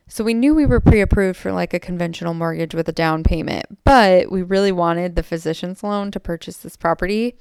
So 0.09 0.23
we 0.23 0.33
knew 0.33 0.53
we 0.53 0.65
were 0.65 0.79
pre 0.79 1.01
approved 1.01 1.37
for 1.37 1.51
like 1.51 1.73
a 1.73 1.79
conventional 1.79 2.33
mortgage 2.33 2.73
with 2.73 2.89
a 2.89 2.93
down 2.93 3.23
payment, 3.23 3.83
but 3.83 4.31
we 4.31 4.41
really 4.41 4.71
wanted 4.71 5.15
the 5.15 5.23
physician's 5.23 5.83
loan 5.83 6.11
to 6.11 6.19
purchase 6.19 6.57
this 6.57 6.77
property. 6.77 7.35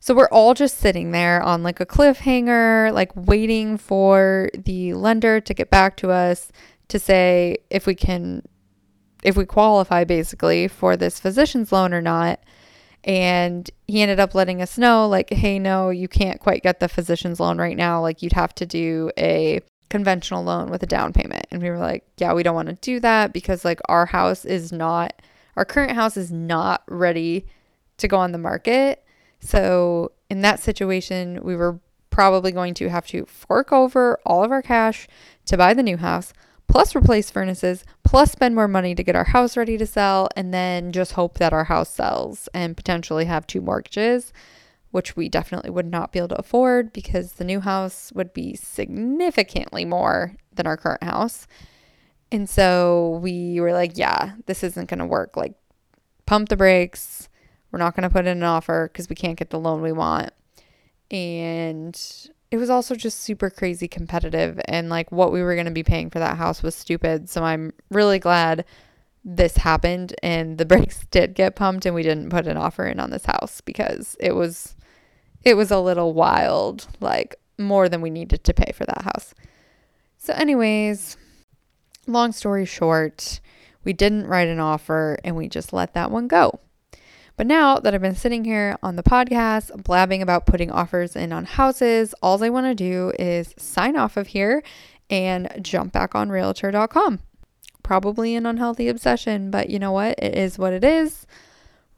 So 0.00 0.14
we're 0.14 0.28
all 0.28 0.52
just 0.52 0.78
sitting 0.78 1.12
there 1.12 1.40
on 1.42 1.62
like 1.62 1.80
a 1.80 1.86
cliffhanger, 1.86 2.92
like 2.92 3.12
waiting 3.14 3.78
for 3.78 4.50
the 4.52 4.94
lender 4.94 5.40
to 5.40 5.54
get 5.54 5.70
back 5.70 5.96
to 5.98 6.10
us 6.10 6.50
to 6.88 6.98
say 6.98 7.58
if 7.70 7.86
we 7.86 7.94
can 7.94 8.42
if 9.22 9.36
we 9.36 9.46
qualify 9.46 10.04
basically 10.04 10.68
for 10.68 10.96
this 10.96 11.20
physician's 11.20 11.72
loan 11.72 11.94
or 11.94 12.02
not. 12.02 12.40
And 13.04 13.68
he 13.88 14.00
ended 14.00 14.20
up 14.20 14.34
letting 14.34 14.62
us 14.62 14.78
know, 14.78 15.08
like, 15.08 15.30
hey, 15.30 15.58
no, 15.58 15.90
you 15.90 16.06
can't 16.06 16.40
quite 16.40 16.62
get 16.62 16.78
the 16.78 16.88
physician's 16.88 17.40
loan 17.40 17.58
right 17.58 17.76
now. 17.76 18.00
Like, 18.00 18.22
you'd 18.22 18.32
have 18.32 18.54
to 18.56 18.66
do 18.66 19.10
a 19.18 19.60
conventional 19.90 20.44
loan 20.44 20.70
with 20.70 20.82
a 20.82 20.86
down 20.86 21.12
payment. 21.12 21.46
And 21.50 21.60
we 21.60 21.70
were 21.70 21.78
like, 21.78 22.04
yeah, 22.18 22.32
we 22.32 22.42
don't 22.42 22.54
want 22.54 22.68
to 22.68 22.74
do 22.74 23.00
that 23.00 23.32
because, 23.32 23.64
like, 23.64 23.80
our 23.88 24.06
house 24.06 24.44
is 24.44 24.72
not, 24.72 25.20
our 25.56 25.64
current 25.64 25.92
house 25.92 26.16
is 26.16 26.30
not 26.30 26.82
ready 26.86 27.46
to 27.98 28.06
go 28.06 28.18
on 28.18 28.30
the 28.30 28.38
market. 28.38 29.04
So, 29.40 30.12
in 30.30 30.42
that 30.42 30.60
situation, 30.60 31.40
we 31.42 31.56
were 31.56 31.80
probably 32.10 32.52
going 32.52 32.74
to 32.74 32.88
have 32.88 33.06
to 33.08 33.26
fork 33.26 33.72
over 33.72 34.20
all 34.24 34.44
of 34.44 34.52
our 34.52 34.62
cash 34.62 35.08
to 35.46 35.56
buy 35.56 35.74
the 35.74 35.82
new 35.82 35.96
house 35.96 36.32
plus 36.72 36.96
replace 36.96 37.30
furnaces, 37.30 37.84
plus 38.02 38.32
spend 38.32 38.54
more 38.54 38.66
money 38.66 38.94
to 38.94 39.04
get 39.04 39.14
our 39.14 39.24
house 39.24 39.58
ready 39.58 39.76
to 39.76 39.84
sell, 39.84 40.26
and 40.34 40.54
then 40.54 40.90
just 40.90 41.12
hope 41.12 41.36
that 41.36 41.52
our 41.52 41.64
house 41.64 41.90
sells 41.90 42.48
and 42.54 42.78
potentially 42.78 43.26
have 43.26 43.46
two 43.46 43.60
mortgages, 43.60 44.32
which 44.90 45.14
we 45.14 45.28
definitely 45.28 45.68
would 45.68 45.84
not 45.84 46.12
be 46.12 46.18
able 46.18 46.28
to 46.28 46.38
afford 46.38 46.90
because 46.90 47.32
the 47.32 47.44
new 47.44 47.60
house 47.60 48.10
would 48.14 48.32
be 48.32 48.56
significantly 48.56 49.84
more 49.84 50.34
than 50.50 50.66
our 50.66 50.78
current 50.78 51.02
house. 51.02 51.46
And 52.30 52.48
so 52.48 53.20
we 53.22 53.60
were 53.60 53.74
like, 53.74 53.98
yeah, 53.98 54.36
this 54.46 54.64
isn't 54.64 54.88
going 54.88 55.00
to 55.00 55.04
work. 55.04 55.36
Like, 55.36 55.52
pump 56.24 56.48
the 56.48 56.56
brakes. 56.56 57.28
We're 57.70 57.80
not 57.80 57.94
going 57.94 58.08
to 58.08 58.10
put 58.10 58.26
in 58.26 58.38
an 58.38 58.42
offer 58.42 58.88
because 58.90 59.10
we 59.10 59.14
can't 59.14 59.38
get 59.38 59.50
the 59.50 59.60
loan 59.60 59.82
we 59.82 59.92
want. 59.92 60.30
And 61.10 61.94
it 62.52 62.58
was 62.58 62.68
also 62.68 62.94
just 62.94 63.20
super 63.20 63.48
crazy 63.48 63.88
competitive 63.88 64.60
and 64.68 64.90
like 64.90 65.10
what 65.10 65.32
we 65.32 65.42
were 65.42 65.54
going 65.54 65.64
to 65.64 65.72
be 65.72 65.82
paying 65.82 66.10
for 66.10 66.18
that 66.18 66.36
house 66.36 66.62
was 66.62 66.74
stupid. 66.74 67.30
So 67.30 67.42
I'm 67.42 67.72
really 67.90 68.18
glad 68.18 68.66
this 69.24 69.56
happened 69.56 70.14
and 70.22 70.58
the 70.58 70.66
brakes 70.66 71.06
did 71.10 71.34
get 71.34 71.56
pumped 71.56 71.86
and 71.86 71.94
we 71.94 72.02
didn't 72.02 72.28
put 72.28 72.46
an 72.46 72.58
offer 72.58 72.84
in 72.84 73.00
on 73.00 73.08
this 73.08 73.24
house 73.24 73.62
because 73.62 74.18
it 74.20 74.34
was 74.34 74.76
it 75.42 75.54
was 75.54 75.70
a 75.70 75.80
little 75.80 76.12
wild, 76.12 76.86
like 77.00 77.36
more 77.58 77.88
than 77.88 78.02
we 78.02 78.10
needed 78.10 78.44
to 78.44 78.52
pay 78.52 78.72
for 78.72 78.84
that 78.84 79.02
house. 79.02 79.34
So 80.18 80.34
anyways, 80.34 81.16
long 82.06 82.32
story 82.32 82.66
short, 82.66 83.40
we 83.82 83.94
didn't 83.94 84.26
write 84.26 84.48
an 84.48 84.60
offer 84.60 85.18
and 85.24 85.36
we 85.36 85.48
just 85.48 85.72
let 85.72 85.94
that 85.94 86.10
one 86.10 86.28
go. 86.28 86.60
But 87.36 87.46
now 87.46 87.78
that 87.78 87.94
I've 87.94 88.02
been 88.02 88.14
sitting 88.14 88.44
here 88.44 88.76
on 88.82 88.96
the 88.96 89.02
podcast 89.02 89.82
blabbing 89.84 90.22
about 90.22 90.46
putting 90.46 90.70
offers 90.70 91.16
in 91.16 91.32
on 91.32 91.44
houses, 91.44 92.14
all 92.22 92.42
I 92.42 92.50
want 92.50 92.66
to 92.66 92.74
do 92.74 93.12
is 93.18 93.54
sign 93.56 93.96
off 93.96 94.16
of 94.16 94.28
here 94.28 94.62
and 95.08 95.50
jump 95.62 95.92
back 95.92 96.14
on 96.14 96.28
realtor.com. 96.30 97.20
Probably 97.82 98.36
an 98.36 98.46
unhealthy 98.46 98.88
obsession, 98.88 99.50
but 99.50 99.70
you 99.70 99.78
know 99.78 99.92
what? 99.92 100.18
It 100.18 100.36
is 100.36 100.58
what 100.58 100.72
it 100.72 100.84
is. 100.84 101.26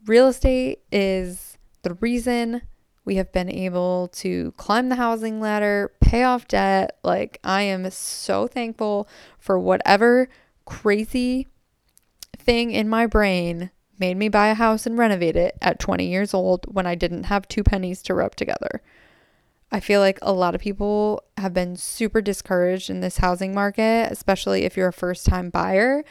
Real 0.07 0.29
estate 0.29 0.81
is 0.93 1.59
the 1.83 1.95
reason 1.95 2.63
we 3.05 3.17
have 3.17 3.33
been 3.33 3.51
able 3.51 4.09
to 4.15 4.53
climb 4.53 4.89
the 4.89 4.97
housing 4.97 5.41
ladder, 5.41 5.93
pay 6.01 6.23
off 6.23 6.49
debt. 6.49 6.99
Like, 7.03 7.39
I 7.45 7.63
am 7.63 7.91
so 7.91 8.47
thankful 8.47 9.09
for 9.39 9.59
whatever 9.59 10.29
crazy 10.65 11.49
thing 12.39 12.71
in 12.71 12.89
my 12.89 13.07
brain 13.07 13.71
made 13.99 14.17
me 14.17 14.29
buy 14.29 14.49
a 14.49 14.55
house 14.55 14.87
and 14.87 14.99
renovate 14.99 15.37
it 15.37 15.57
at 15.63 15.79
20 15.79 16.07
years 16.07 16.35
old 16.35 16.67
when 16.73 16.87
I 16.87 16.95
didn't 16.95 17.25
have 17.25 17.49
two 17.49 17.63
pennies 17.63 18.03
to 18.03 18.15
rub 18.15 18.35
together. 18.35 18.83
I 19.71 19.81
feel 19.81 20.01
like 20.01 20.19
a 20.23 20.33
lot 20.33 20.55
of 20.55 20.61
people 20.61 21.23
have 21.37 21.53
been 21.53 21.77
super 21.77 22.21
discouraged 22.21 22.91
in 22.91 23.01
this 23.01 23.19
housing 23.19 23.55
market, 23.55 24.09
especially 24.11 24.65
if 24.65 24.77
you're 24.77 24.89
a 24.89 24.93
first 24.93 25.27
time 25.27 25.51
buyer. 25.51 26.05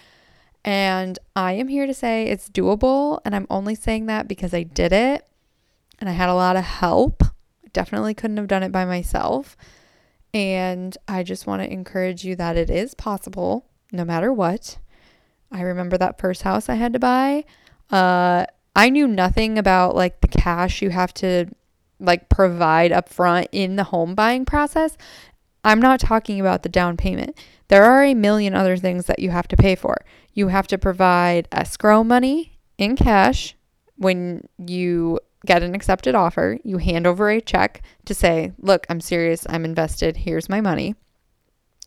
And 0.66 1.18
I 1.36 1.54
am 1.54 1.68
here 1.68 1.88
to 1.88 1.94
say 1.94 2.26
it's 2.28 2.50
doable. 2.50 3.20
And 3.24 3.36
I'm 3.36 3.48
only 3.50 3.76
saying 3.76 4.08
that 4.08 4.28
because 4.28 4.54
I 4.54 4.64
did 4.64 4.92
it 4.92 5.26
and 6.00 6.10
I 6.10 6.14
had 6.14 6.30
a 6.30 6.36
lot 6.36 6.58
of 6.58 6.64
help. 6.64 7.24
Definitely 7.72 8.14
couldn't 8.14 8.38
have 8.38 8.48
done 8.48 8.64
it 8.64 8.72
by 8.72 8.86
myself. 8.86 9.56
And 10.34 10.98
I 11.08 11.24
just 11.24 11.48
want 11.48 11.62
to 11.62 11.72
encourage 11.72 12.26
you 12.26 12.36
that 12.36 12.58
it 12.58 12.70
is 12.70 12.94
possible 12.96 13.68
no 13.92 14.04
matter 14.04 14.34
what. 14.34 14.78
I 15.52 15.62
remember 15.62 15.98
that 16.00 16.20
first 16.20 16.42
house 16.42 16.68
I 16.68 16.76
had 16.76 16.94
to 16.94 17.00
buy. 17.00 17.46
Uh, 17.90 18.46
I 18.76 18.90
knew 18.90 19.08
nothing 19.08 19.58
about 19.58 19.96
like 19.96 20.22
the 20.22 20.28
cash 20.28 20.82
you 20.82 20.90
have 20.90 21.14
to 21.16 21.48
like 22.00 22.30
provide 22.30 22.92
up 22.92 23.10
front 23.10 23.48
in 23.52 23.76
the 23.76 23.86
home 23.86 24.16
buying 24.16 24.46
process. 24.46 24.98
I'm 25.64 25.80
not 25.80 26.00
talking 26.00 26.40
about 26.40 26.64
the 26.64 26.70
down 26.70 26.98
payment. 26.98 27.38
There 27.70 27.84
are 27.84 28.04
a 28.04 28.14
million 28.14 28.54
other 28.54 28.76
things 28.78 29.06
that 29.06 29.20
you 29.20 29.30
have 29.32 29.48
to 29.50 29.56
pay 29.56 29.76
for. 29.76 30.04
You 30.34 30.50
have 30.50 30.68
to 30.68 30.78
provide 30.78 31.48
escrow 31.52 32.04
money 32.04 32.60
in 32.78 32.96
cash 32.96 33.56
when 33.96 34.48
you 34.58 35.20
get 35.46 35.64
an 35.64 35.76
accepted 35.76 36.16
offer. 36.16 36.58
You 36.64 36.78
hand 36.78 37.08
over 37.08 37.30
a 37.30 37.40
check 37.40 37.82
to 38.06 38.14
say, 38.14 38.52
Look, 38.60 38.86
I'm 38.90 39.00
serious. 39.00 39.46
I'm 39.50 39.66
invested. 39.66 40.18
Here's 40.18 40.50
my 40.50 40.60
money. 40.60 40.96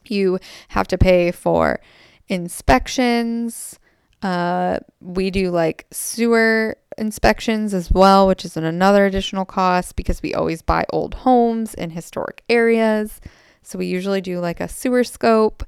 You 0.06 0.38
have 0.68 0.88
to 0.88 0.98
pay 0.98 1.32
for 1.32 1.80
inspections, 2.28 3.78
uh, 4.22 4.78
we 5.00 5.30
do 5.30 5.50
like 5.50 5.86
sewer 5.90 6.76
inspections 6.98 7.74
as 7.74 7.90
well, 7.90 8.26
which 8.26 8.44
is 8.44 8.56
another 8.56 9.06
additional 9.06 9.44
cost 9.44 9.96
because 9.96 10.22
we 10.22 10.34
always 10.34 10.62
buy 10.62 10.84
old 10.90 11.14
homes 11.14 11.74
in 11.74 11.90
historic 11.90 12.42
areas. 12.48 13.20
So 13.62 13.78
we 13.78 13.86
usually 13.86 14.20
do 14.20 14.38
like 14.40 14.60
a 14.60 14.68
sewer 14.68 15.04
scope. 15.04 15.64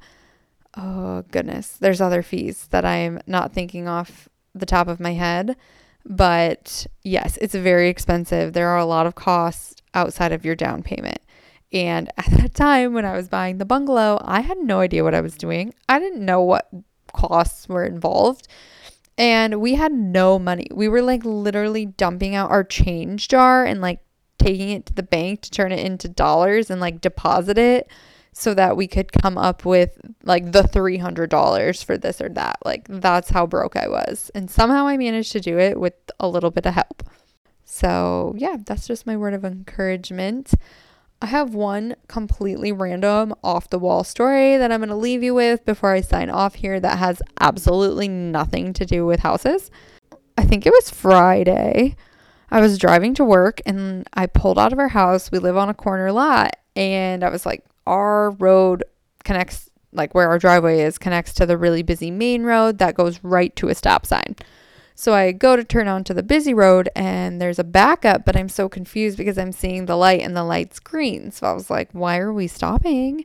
Oh, 0.76 1.24
goodness. 1.30 1.76
There's 1.78 2.00
other 2.00 2.22
fees 2.22 2.68
that 2.70 2.84
I'm 2.84 3.20
not 3.26 3.52
thinking 3.52 3.88
off 3.88 4.28
the 4.54 4.66
top 4.66 4.88
of 4.88 5.00
my 5.00 5.12
head. 5.12 5.56
But 6.04 6.86
yes, 7.02 7.36
it's 7.40 7.54
very 7.54 7.88
expensive. 7.88 8.52
There 8.54 8.68
are 8.68 8.78
a 8.78 8.84
lot 8.84 9.06
of 9.06 9.14
costs 9.14 9.82
outside 9.94 10.32
of 10.32 10.44
your 10.44 10.54
down 10.54 10.82
payment. 10.82 11.18
And 11.72 12.08
at 12.16 12.30
that 12.30 12.54
time, 12.54 12.94
when 12.94 13.04
I 13.04 13.12
was 13.12 13.28
buying 13.28 13.58
the 13.58 13.66
bungalow, 13.66 14.18
I 14.24 14.40
had 14.40 14.58
no 14.58 14.80
idea 14.80 15.04
what 15.04 15.14
I 15.14 15.20
was 15.20 15.36
doing. 15.36 15.74
I 15.88 15.98
didn't 15.98 16.24
know 16.24 16.40
what 16.40 16.68
costs 17.12 17.68
were 17.68 17.84
involved. 17.84 18.48
And 19.16 19.60
we 19.60 19.74
had 19.74 19.92
no 19.92 20.38
money. 20.38 20.68
We 20.72 20.88
were 20.88 21.02
like 21.02 21.24
literally 21.24 21.86
dumping 21.86 22.34
out 22.34 22.50
our 22.50 22.62
change 22.62 23.28
jar 23.28 23.64
and 23.64 23.80
like 23.80 24.00
taking 24.38 24.70
it 24.70 24.86
to 24.86 24.94
the 24.94 25.02
bank 25.02 25.40
to 25.42 25.50
turn 25.50 25.72
it 25.72 25.84
into 25.84 26.08
dollars 26.08 26.70
and 26.70 26.80
like 26.80 27.00
deposit 27.00 27.58
it 27.58 27.90
so 28.32 28.54
that 28.54 28.76
we 28.76 28.86
could 28.86 29.12
come 29.12 29.36
up 29.36 29.64
with 29.64 29.98
like 30.22 30.52
the 30.52 30.62
$300 30.62 31.84
for 31.84 31.98
this 31.98 32.20
or 32.20 32.28
that. 32.28 32.58
Like 32.64 32.86
that's 32.88 33.30
how 33.30 33.46
broke 33.46 33.74
I 33.76 33.88
was. 33.88 34.30
And 34.34 34.48
somehow 34.48 34.86
I 34.86 34.96
managed 34.96 35.32
to 35.32 35.40
do 35.40 35.58
it 35.58 35.80
with 35.80 35.94
a 36.20 36.28
little 36.28 36.52
bit 36.52 36.66
of 36.66 36.74
help. 36.74 37.02
So, 37.64 38.34
yeah, 38.38 38.56
that's 38.64 38.86
just 38.86 39.06
my 39.06 39.16
word 39.16 39.34
of 39.34 39.44
encouragement. 39.44 40.54
I 41.20 41.26
have 41.26 41.52
one 41.52 41.96
completely 42.06 42.70
random 42.70 43.34
off 43.42 43.70
the 43.70 43.78
wall 43.78 44.04
story 44.04 44.56
that 44.56 44.70
I'm 44.70 44.80
going 44.80 44.88
to 44.88 44.94
leave 44.94 45.22
you 45.22 45.34
with 45.34 45.64
before 45.64 45.90
I 45.90 46.00
sign 46.00 46.30
off 46.30 46.54
here 46.54 46.78
that 46.78 46.98
has 46.98 47.20
absolutely 47.40 48.06
nothing 48.06 48.72
to 48.74 48.86
do 48.86 49.04
with 49.04 49.20
houses. 49.20 49.70
I 50.36 50.44
think 50.44 50.64
it 50.64 50.70
was 50.70 50.90
Friday. 50.90 51.96
I 52.50 52.60
was 52.60 52.78
driving 52.78 53.14
to 53.14 53.24
work 53.24 53.60
and 53.66 54.08
I 54.14 54.26
pulled 54.26 54.58
out 54.58 54.72
of 54.72 54.78
our 54.78 54.88
house. 54.88 55.32
We 55.32 55.40
live 55.40 55.56
on 55.56 55.68
a 55.68 55.74
corner 55.74 56.12
lot. 56.12 56.56
And 56.76 57.24
I 57.24 57.28
was 57.30 57.44
like, 57.44 57.64
our 57.84 58.30
road 58.30 58.84
connects, 59.24 59.68
like 59.92 60.14
where 60.14 60.28
our 60.28 60.38
driveway 60.38 60.82
is, 60.82 60.98
connects 60.98 61.34
to 61.34 61.46
the 61.46 61.58
really 61.58 61.82
busy 61.82 62.12
main 62.12 62.44
road 62.44 62.78
that 62.78 62.94
goes 62.94 63.22
right 63.24 63.54
to 63.56 63.68
a 63.68 63.74
stop 63.74 64.06
sign. 64.06 64.36
So 64.98 65.14
I 65.14 65.30
go 65.30 65.54
to 65.54 65.62
turn 65.62 65.86
onto 65.86 66.12
the 66.12 66.24
busy 66.24 66.52
road 66.52 66.88
and 66.96 67.40
there's 67.40 67.60
a 67.60 67.64
backup, 67.64 68.24
but 68.24 68.36
I'm 68.36 68.48
so 68.48 68.68
confused 68.68 69.16
because 69.16 69.38
I'm 69.38 69.52
seeing 69.52 69.86
the 69.86 69.94
light 69.94 70.22
and 70.22 70.36
the 70.36 70.42
light's 70.42 70.80
green. 70.80 71.30
So 71.30 71.46
I 71.46 71.52
was 71.52 71.70
like, 71.70 71.88
why 71.92 72.18
are 72.18 72.32
we 72.32 72.48
stopping? 72.48 73.24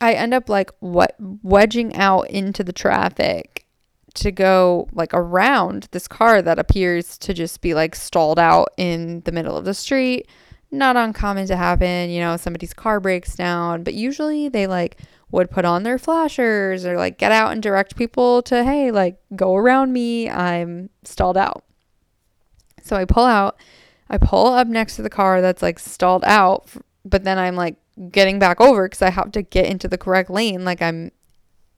I 0.00 0.12
end 0.12 0.34
up 0.34 0.48
like 0.48 0.70
what 0.78 1.16
wedging 1.18 1.96
out 1.96 2.30
into 2.30 2.62
the 2.62 2.72
traffic 2.72 3.66
to 4.14 4.30
go 4.30 4.88
like 4.92 5.12
around 5.12 5.88
this 5.90 6.06
car 6.06 6.42
that 6.42 6.60
appears 6.60 7.18
to 7.18 7.34
just 7.34 7.60
be 7.60 7.74
like 7.74 7.96
stalled 7.96 8.38
out 8.38 8.68
in 8.76 9.22
the 9.22 9.32
middle 9.32 9.56
of 9.56 9.64
the 9.64 9.74
street. 9.74 10.28
Not 10.70 10.96
uncommon 10.96 11.48
to 11.48 11.56
happen, 11.56 12.08
you 12.08 12.20
know, 12.20 12.36
somebody's 12.36 12.72
car 12.72 13.00
breaks 13.00 13.34
down, 13.34 13.82
but 13.82 13.94
usually 13.94 14.48
they 14.48 14.68
like 14.68 14.96
would 15.30 15.50
put 15.50 15.64
on 15.64 15.82
their 15.82 15.98
flashers 15.98 16.86
or 16.86 16.96
like 16.96 17.18
get 17.18 17.32
out 17.32 17.52
and 17.52 17.62
direct 17.62 17.96
people 17.96 18.42
to, 18.42 18.64
hey, 18.64 18.90
like 18.90 19.18
go 19.36 19.56
around 19.56 19.92
me. 19.92 20.28
I'm 20.28 20.90
stalled 21.04 21.36
out. 21.36 21.64
So 22.82 22.96
I 22.96 23.04
pull 23.04 23.24
out, 23.24 23.56
I 24.08 24.16
pull 24.16 24.46
up 24.46 24.68
next 24.68 24.96
to 24.96 25.02
the 25.02 25.10
car 25.10 25.42
that's 25.42 25.62
like 25.62 25.78
stalled 25.78 26.24
out, 26.24 26.70
but 27.04 27.24
then 27.24 27.38
I'm 27.38 27.56
like 27.56 27.76
getting 28.10 28.38
back 28.38 28.60
over 28.60 28.86
because 28.86 29.02
I 29.02 29.10
have 29.10 29.32
to 29.32 29.42
get 29.42 29.66
into 29.66 29.88
the 29.88 29.98
correct 29.98 30.30
lane. 30.30 30.64
Like 30.64 30.80
I'm 30.80 31.10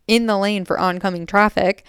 in 0.07 0.27
the 0.27 0.39
lane 0.39 0.65
for 0.65 0.79
oncoming 0.79 1.27
traffic. 1.27 1.85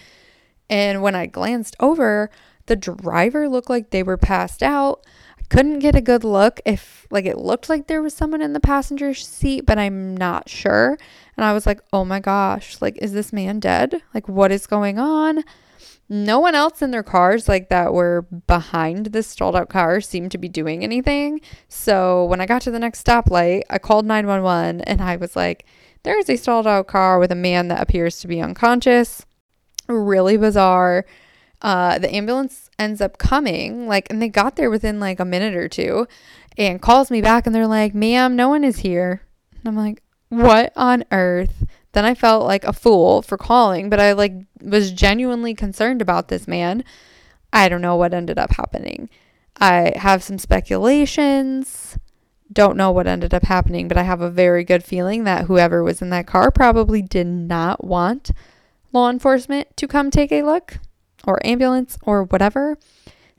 And 0.69 1.01
when 1.01 1.15
I 1.15 1.27
glanced 1.27 1.75
over, 1.79 2.31
the 2.65 2.75
driver 2.75 3.49
looked 3.49 3.69
like 3.69 3.89
they 3.89 4.03
were 4.03 4.17
passed 4.17 4.63
out 4.63 5.05
couldn't 5.51 5.79
get 5.79 5.97
a 5.97 6.01
good 6.01 6.23
look 6.23 6.61
if 6.65 7.05
like 7.11 7.25
it 7.25 7.37
looked 7.37 7.67
like 7.67 7.87
there 7.87 8.01
was 8.01 8.13
someone 8.13 8.41
in 8.41 8.53
the 8.53 8.59
passenger 8.61 9.13
seat 9.13 9.65
but 9.65 9.77
i'm 9.77 10.15
not 10.15 10.47
sure. 10.47 10.97
And 11.35 11.43
i 11.43 11.51
was 11.51 11.65
like 11.65 11.81
oh 11.91 12.05
my 12.05 12.21
gosh 12.21 12.81
like 12.81 12.97
is 13.01 13.11
this 13.11 13.33
man 13.33 13.59
dead? 13.59 14.01
Like 14.13 14.29
what 14.29 14.53
is 14.53 14.65
going 14.65 14.97
on? 14.97 15.43
No 16.07 16.39
one 16.39 16.55
else 16.55 16.81
in 16.81 16.91
their 16.91 17.03
cars 17.03 17.49
like 17.49 17.67
that 17.67 17.93
were 17.93 18.21
behind 18.47 19.07
this 19.07 19.27
stalled 19.27 19.57
out 19.57 19.67
car 19.67 19.99
seemed 19.99 20.31
to 20.31 20.37
be 20.37 20.47
doing 20.47 20.85
anything. 20.85 21.41
So 21.67 22.23
when 22.25 22.39
i 22.39 22.45
got 22.45 22.61
to 22.61 22.71
the 22.71 22.79
next 22.79 23.05
stoplight 23.05 23.63
i 23.69 23.77
called 23.77 24.05
911 24.05 24.79
and 24.81 25.01
i 25.01 25.17
was 25.17 25.35
like 25.35 25.65
there 26.03 26.17
is 26.17 26.29
a 26.29 26.37
stalled 26.37 26.65
out 26.65 26.87
car 26.87 27.19
with 27.19 27.31
a 27.31 27.35
man 27.35 27.67
that 27.67 27.81
appears 27.81 28.21
to 28.21 28.27
be 28.29 28.39
unconscious. 28.39 29.25
Really 29.89 30.37
bizarre. 30.37 31.05
Uh, 31.61 31.99
the 31.99 32.11
ambulance 32.11 32.70
ends 32.81 32.99
up 32.99 33.17
coming, 33.17 33.87
like, 33.87 34.07
and 34.09 34.21
they 34.21 34.27
got 34.27 34.55
there 34.55 34.69
within 34.69 34.99
like 34.99 35.19
a 35.19 35.25
minute 35.25 35.55
or 35.55 35.69
two 35.69 36.07
and 36.57 36.81
calls 36.81 37.11
me 37.11 37.21
back 37.21 37.45
and 37.45 37.55
they're 37.55 37.67
like, 37.67 37.93
ma'am, 37.93 38.35
no 38.35 38.49
one 38.49 38.63
is 38.63 38.79
here. 38.79 39.21
And 39.59 39.67
I'm 39.67 39.77
like, 39.77 40.01
what 40.29 40.73
on 40.75 41.05
earth? 41.11 41.65
Then 41.93 42.05
I 42.05 42.15
felt 42.15 42.45
like 42.45 42.63
a 42.63 42.73
fool 42.73 43.21
for 43.21 43.37
calling, 43.37 43.89
but 43.89 43.99
I 43.99 44.13
like 44.13 44.33
was 44.61 44.91
genuinely 44.91 45.53
concerned 45.53 46.01
about 46.01 46.27
this 46.27 46.47
man. 46.47 46.83
I 47.53 47.69
don't 47.69 47.81
know 47.81 47.95
what 47.95 48.13
ended 48.13 48.39
up 48.39 48.53
happening. 48.55 49.09
I 49.59 49.93
have 49.97 50.23
some 50.23 50.39
speculations. 50.39 51.97
Don't 52.51 52.77
know 52.77 52.91
what 52.91 53.07
ended 53.07 53.33
up 53.33 53.43
happening, 53.43 53.87
but 53.87 53.97
I 53.97 54.03
have 54.03 54.21
a 54.21 54.29
very 54.29 54.63
good 54.63 54.83
feeling 54.83 55.23
that 55.25 55.45
whoever 55.45 55.83
was 55.83 56.01
in 56.01 56.09
that 56.09 56.27
car 56.27 56.49
probably 56.49 57.01
did 57.01 57.27
not 57.27 57.83
want 57.83 58.31
law 58.91 59.09
enforcement 59.09 59.75
to 59.77 59.87
come 59.87 60.09
take 60.09 60.31
a 60.31 60.43
look 60.43 60.79
or 61.25 61.45
ambulance 61.45 61.97
or 62.03 62.23
whatever. 62.23 62.77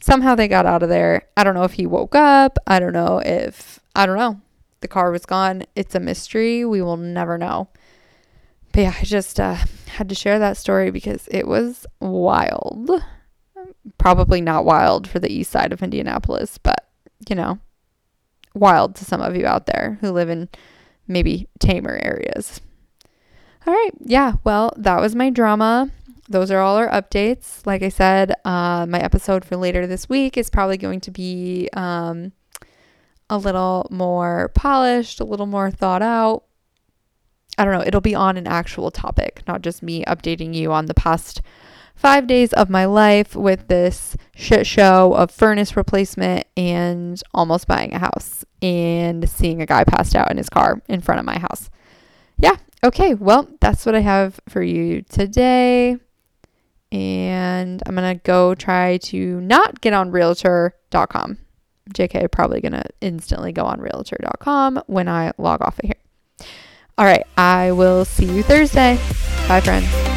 Somehow 0.00 0.34
they 0.34 0.48
got 0.48 0.66
out 0.66 0.82
of 0.82 0.88
there. 0.88 1.28
I 1.36 1.44
don't 1.44 1.54
know 1.54 1.64
if 1.64 1.74
he 1.74 1.86
woke 1.86 2.14
up. 2.14 2.58
I 2.66 2.80
don't 2.80 2.92
know 2.92 3.22
if, 3.24 3.80
I 3.94 4.06
don't 4.06 4.16
know. 4.16 4.40
The 4.80 4.88
car 4.88 5.12
was 5.12 5.24
gone. 5.24 5.64
It's 5.76 5.94
a 5.94 6.00
mystery. 6.00 6.64
We 6.64 6.82
will 6.82 6.96
never 6.96 7.38
know. 7.38 7.68
But 8.72 8.80
yeah, 8.80 8.94
I 9.00 9.04
just 9.04 9.38
uh, 9.38 9.58
had 9.86 10.08
to 10.08 10.14
share 10.14 10.38
that 10.38 10.56
story 10.56 10.90
because 10.90 11.28
it 11.30 11.46
was 11.46 11.86
wild. 12.00 12.90
Probably 13.98 14.40
not 14.40 14.64
wild 14.64 15.06
for 15.06 15.18
the 15.18 15.32
east 15.32 15.52
side 15.52 15.72
of 15.72 15.82
Indianapolis, 15.82 16.58
but 16.58 16.88
you 17.28 17.36
know, 17.36 17.58
wild 18.54 18.96
to 18.96 19.04
some 19.04 19.20
of 19.20 19.36
you 19.36 19.46
out 19.46 19.66
there 19.66 19.98
who 20.00 20.10
live 20.10 20.28
in 20.28 20.48
maybe 21.06 21.48
tamer 21.58 22.00
areas. 22.02 22.60
All 23.66 23.72
right. 23.72 23.90
Yeah. 24.00 24.34
Well, 24.42 24.72
that 24.76 25.00
was 25.00 25.14
my 25.14 25.30
drama 25.30 25.90
those 26.32 26.50
are 26.50 26.60
all 26.60 26.76
our 26.76 26.88
updates. 26.88 27.64
Like 27.66 27.82
I 27.82 27.88
said, 27.88 28.32
uh, 28.44 28.86
my 28.88 28.98
episode 28.98 29.44
for 29.44 29.56
later 29.56 29.86
this 29.86 30.08
week 30.08 30.36
is 30.36 30.50
probably 30.50 30.76
going 30.76 31.00
to 31.00 31.10
be 31.10 31.68
um, 31.74 32.32
a 33.30 33.38
little 33.38 33.86
more 33.90 34.50
polished, 34.54 35.20
a 35.20 35.24
little 35.24 35.46
more 35.46 35.70
thought 35.70 36.02
out. 36.02 36.44
I 37.58 37.64
don't 37.64 37.74
know. 37.74 37.84
It'll 37.86 38.00
be 38.00 38.14
on 38.14 38.36
an 38.36 38.46
actual 38.46 38.90
topic, 38.90 39.42
not 39.46 39.62
just 39.62 39.82
me 39.82 40.04
updating 40.04 40.54
you 40.54 40.72
on 40.72 40.86
the 40.86 40.94
past 40.94 41.42
five 41.94 42.26
days 42.26 42.52
of 42.54 42.70
my 42.70 42.86
life 42.86 43.36
with 43.36 43.68
this 43.68 44.16
shit 44.34 44.66
show 44.66 45.12
of 45.14 45.30
furnace 45.30 45.76
replacement 45.76 46.46
and 46.56 47.22
almost 47.34 47.68
buying 47.68 47.92
a 47.92 47.98
house 47.98 48.44
and 48.62 49.28
seeing 49.28 49.60
a 49.60 49.66
guy 49.66 49.84
passed 49.84 50.16
out 50.16 50.30
in 50.30 50.38
his 50.38 50.48
car 50.48 50.82
in 50.88 51.02
front 51.02 51.18
of 51.18 51.26
my 51.26 51.38
house. 51.38 51.68
Yeah. 52.38 52.56
Okay. 52.82 53.14
Well, 53.14 53.48
that's 53.60 53.84
what 53.84 53.94
I 53.94 54.00
have 54.00 54.40
for 54.48 54.62
you 54.62 55.02
today 55.02 55.98
and 56.92 57.82
I'm 57.86 57.94
to 58.14 58.20
go 58.22 58.54
try 58.54 58.98
to 58.98 59.40
not 59.40 59.80
get 59.80 59.94
on 59.94 60.10
realtor.com. 60.10 61.38
JK, 61.92 62.30
probably 62.30 62.60
to 62.74 62.84
instantly 63.00 63.50
go 63.50 63.64
on 63.64 63.80
realtor.com 63.80 64.82
when 64.86 65.08
I 65.08 65.32
log 65.38 65.62
off 65.62 65.78
of 65.78 65.86
here. 65.86 66.48
All 66.98 67.06
right, 67.06 67.24
I 67.36 67.72
will 67.72 68.04
see 68.04 68.26
you 68.26 68.42
Thursday. 68.42 68.98
Bye, 69.48 69.60
friends. 69.60 70.11